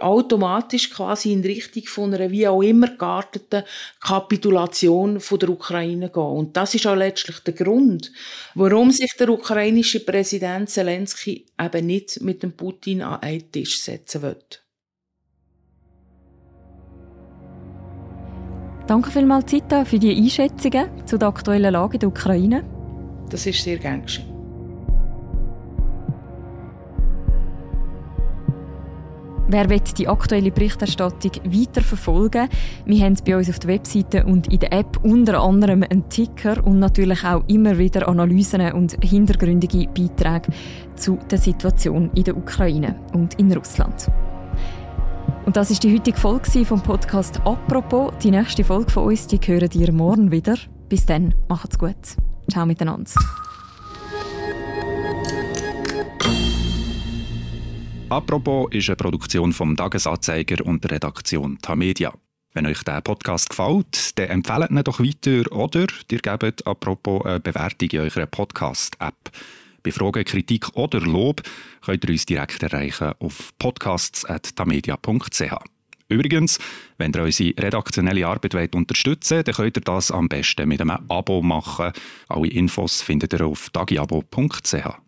automatisch 0.00 0.90
quasi 0.90 1.32
in 1.32 1.42
Richtung 1.42 1.84
von 1.86 2.14
einer 2.14 2.30
wie 2.30 2.46
auch 2.46 2.62
immer 2.62 2.88
gearteten 2.88 3.64
Kapitulation 4.00 5.20
von 5.20 5.38
der 5.38 5.48
Ukraine 5.48 6.10
gehen. 6.10 6.22
Und 6.22 6.56
das 6.56 6.74
ist 6.74 6.86
auch 6.86 6.94
letztlich 6.94 7.40
der 7.40 7.54
Grund, 7.54 8.12
warum 8.54 8.90
sich 8.90 9.12
der 9.18 9.30
ukrainische 9.30 10.00
Präsident 10.00 10.70
Zelensky 10.70 11.46
eben 11.60 11.86
nicht 11.86 12.20
mit 12.20 12.42
dem 12.42 12.52
Putin 12.52 13.02
an 13.02 13.20
einen 13.20 13.50
Tisch 13.50 13.80
setzen 13.80 14.22
wird. 14.22 14.62
Danke 18.86 19.10
vielmals, 19.10 19.46
Zita, 19.46 19.84
für 19.84 19.98
die 19.98 20.14
Einschätzungen 20.14 21.04
zu 21.06 21.18
der 21.18 21.28
aktuellen 21.28 21.72
Lage 21.72 21.94
in 21.94 22.00
der 22.00 22.08
Ukraine. 22.08 22.64
Das 23.30 23.44
ist 23.44 23.64
sehr 23.64 23.78
gern 23.78 24.02
geschehen. 24.02 24.35
Wer 29.48 29.70
will 29.70 29.80
die 29.96 30.08
aktuelle 30.08 30.50
Berichterstattung 30.50 31.30
weiter 31.44 31.80
verfolgen? 31.80 32.48
Wir 32.84 33.04
haben 33.04 33.16
bei 33.24 33.36
uns 33.36 33.48
auf 33.48 33.60
der 33.60 33.74
Webseite 33.74 34.24
und 34.24 34.52
in 34.52 34.58
der 34.58 34.72
App 34.72 34.98
unter 35.04 35.40
anderem 35.40 35.84
einen 35.84 36.08
Ticker 36.08 36.64
und 36.66 36.80
natürlich 36.80 37.24
auch 37.24 37.44
immer 37.46 37.78
wieder 37.78 38.08
Analysen 38.08 38.72
und 38.72 38.96
hintergründige 39.04 39.86
Beiträge 39.88 40.48
zu 40.96 41.18
der 41.30 41.38
Situation 41.38 42.10
in 42.14 42.24
der 42.24 42.36
Ukraine 42.36 42.96
und 43.12 43.34
in 43.34 43.52
Russland. 43.52 44.08
Und 45.44 45.56
das 45.56 45.70
ist 45.70 45.84
die 45.84 45.94
heutige 45.94 46.18
Folge 46.18 46.64
vom 46.64 46.82
Podcast 46.82 47.40
«Apropos». 47.44 48.12
Die 48.20 48.32
nächste 48.32 48.64
Folge 48.64 48.90
von 48.90 49.04
uns, 49.04 49.28
die 49.28 49.38
hören 49.38 49.70
ihr 49.74 49.92
morgen 49.92 50.32
wieder. 50.32 50.56
Bis 50.88 51.06
dann, 51.06 51.34
macht's 51.48 51.78
gut. 51.78 51.94
Ciao 52.50 52.66
miteinander. 52.66 53.12
Apropos 58.08 58.68
ist 58.70 58.88
eine 58.88 58.94
Produktion 58.96 59.52
vom 59.52 59.76
Tagesanzeiger 59.76 60.64
und 60.64 60.84
der 60.84 60.92
Redaktion 60.92 61.58
Tamedia. 61.60 62.14
Wenn 62.54 62.66
euch 62.66 62.84
der 62.84 63.00
Podcast 63.00 63.50
gefällt, 63.50 64.16
dann 64.16 64.28
empfehlt 64.28 64.70
ihn 64.70 64.84
doch 64.84 65.00
weiter 65.00 65.50
oder 65.52 65.86
ihr 66.10 66.18
gebt 66.20 66.64
apropos 66.66 67.26
eine 67.26 67.40
Bewertung 67.40 67.88
in 67.90 67.98
eurer 68.00 68.26
Podcast-App. 68.26 69.32
Bei 69.82 69.90
Fragen, 69.90 70.24
Kritik 70.24 70.68
oder 70.74 71.00
Lob 71.00 71.42
könnt 71.84 72.04
ihr 72.04 72.10
uns 72.10 72.26
direkt 72.26 72.62
erreichen 72.62 73.12
auf 73.18 73.52
podcasts.tamedia.ch. 73.58 75.54
Übrigens, 76.08 76.60
wenn 76.98 77.12
ihr 77.12 77.24
unsere 77.24 77.54
redaktionelle 77.58 78.26
Arbeit 78.26 78.74
unterstützen 78.74 79.38
wollt, 79.38 79.48
dann 79.48 79.54
könnt 79.56 79.76
ihr 79.78 79.82
das 79.82 80.12
am 80.12 80.28
besten 80.28 80.68
mit 80.68 80.80
einem 80.80 80.98
Abo 81.08 81.42
machen. 81.42 81.90
Alle 82.28 82.46
Infos 82.46 83.02
findet 83.02 83.32
ihr 83.32 83.44
auf 83.44 83.70
tagiabo.ch. 83.70 85.05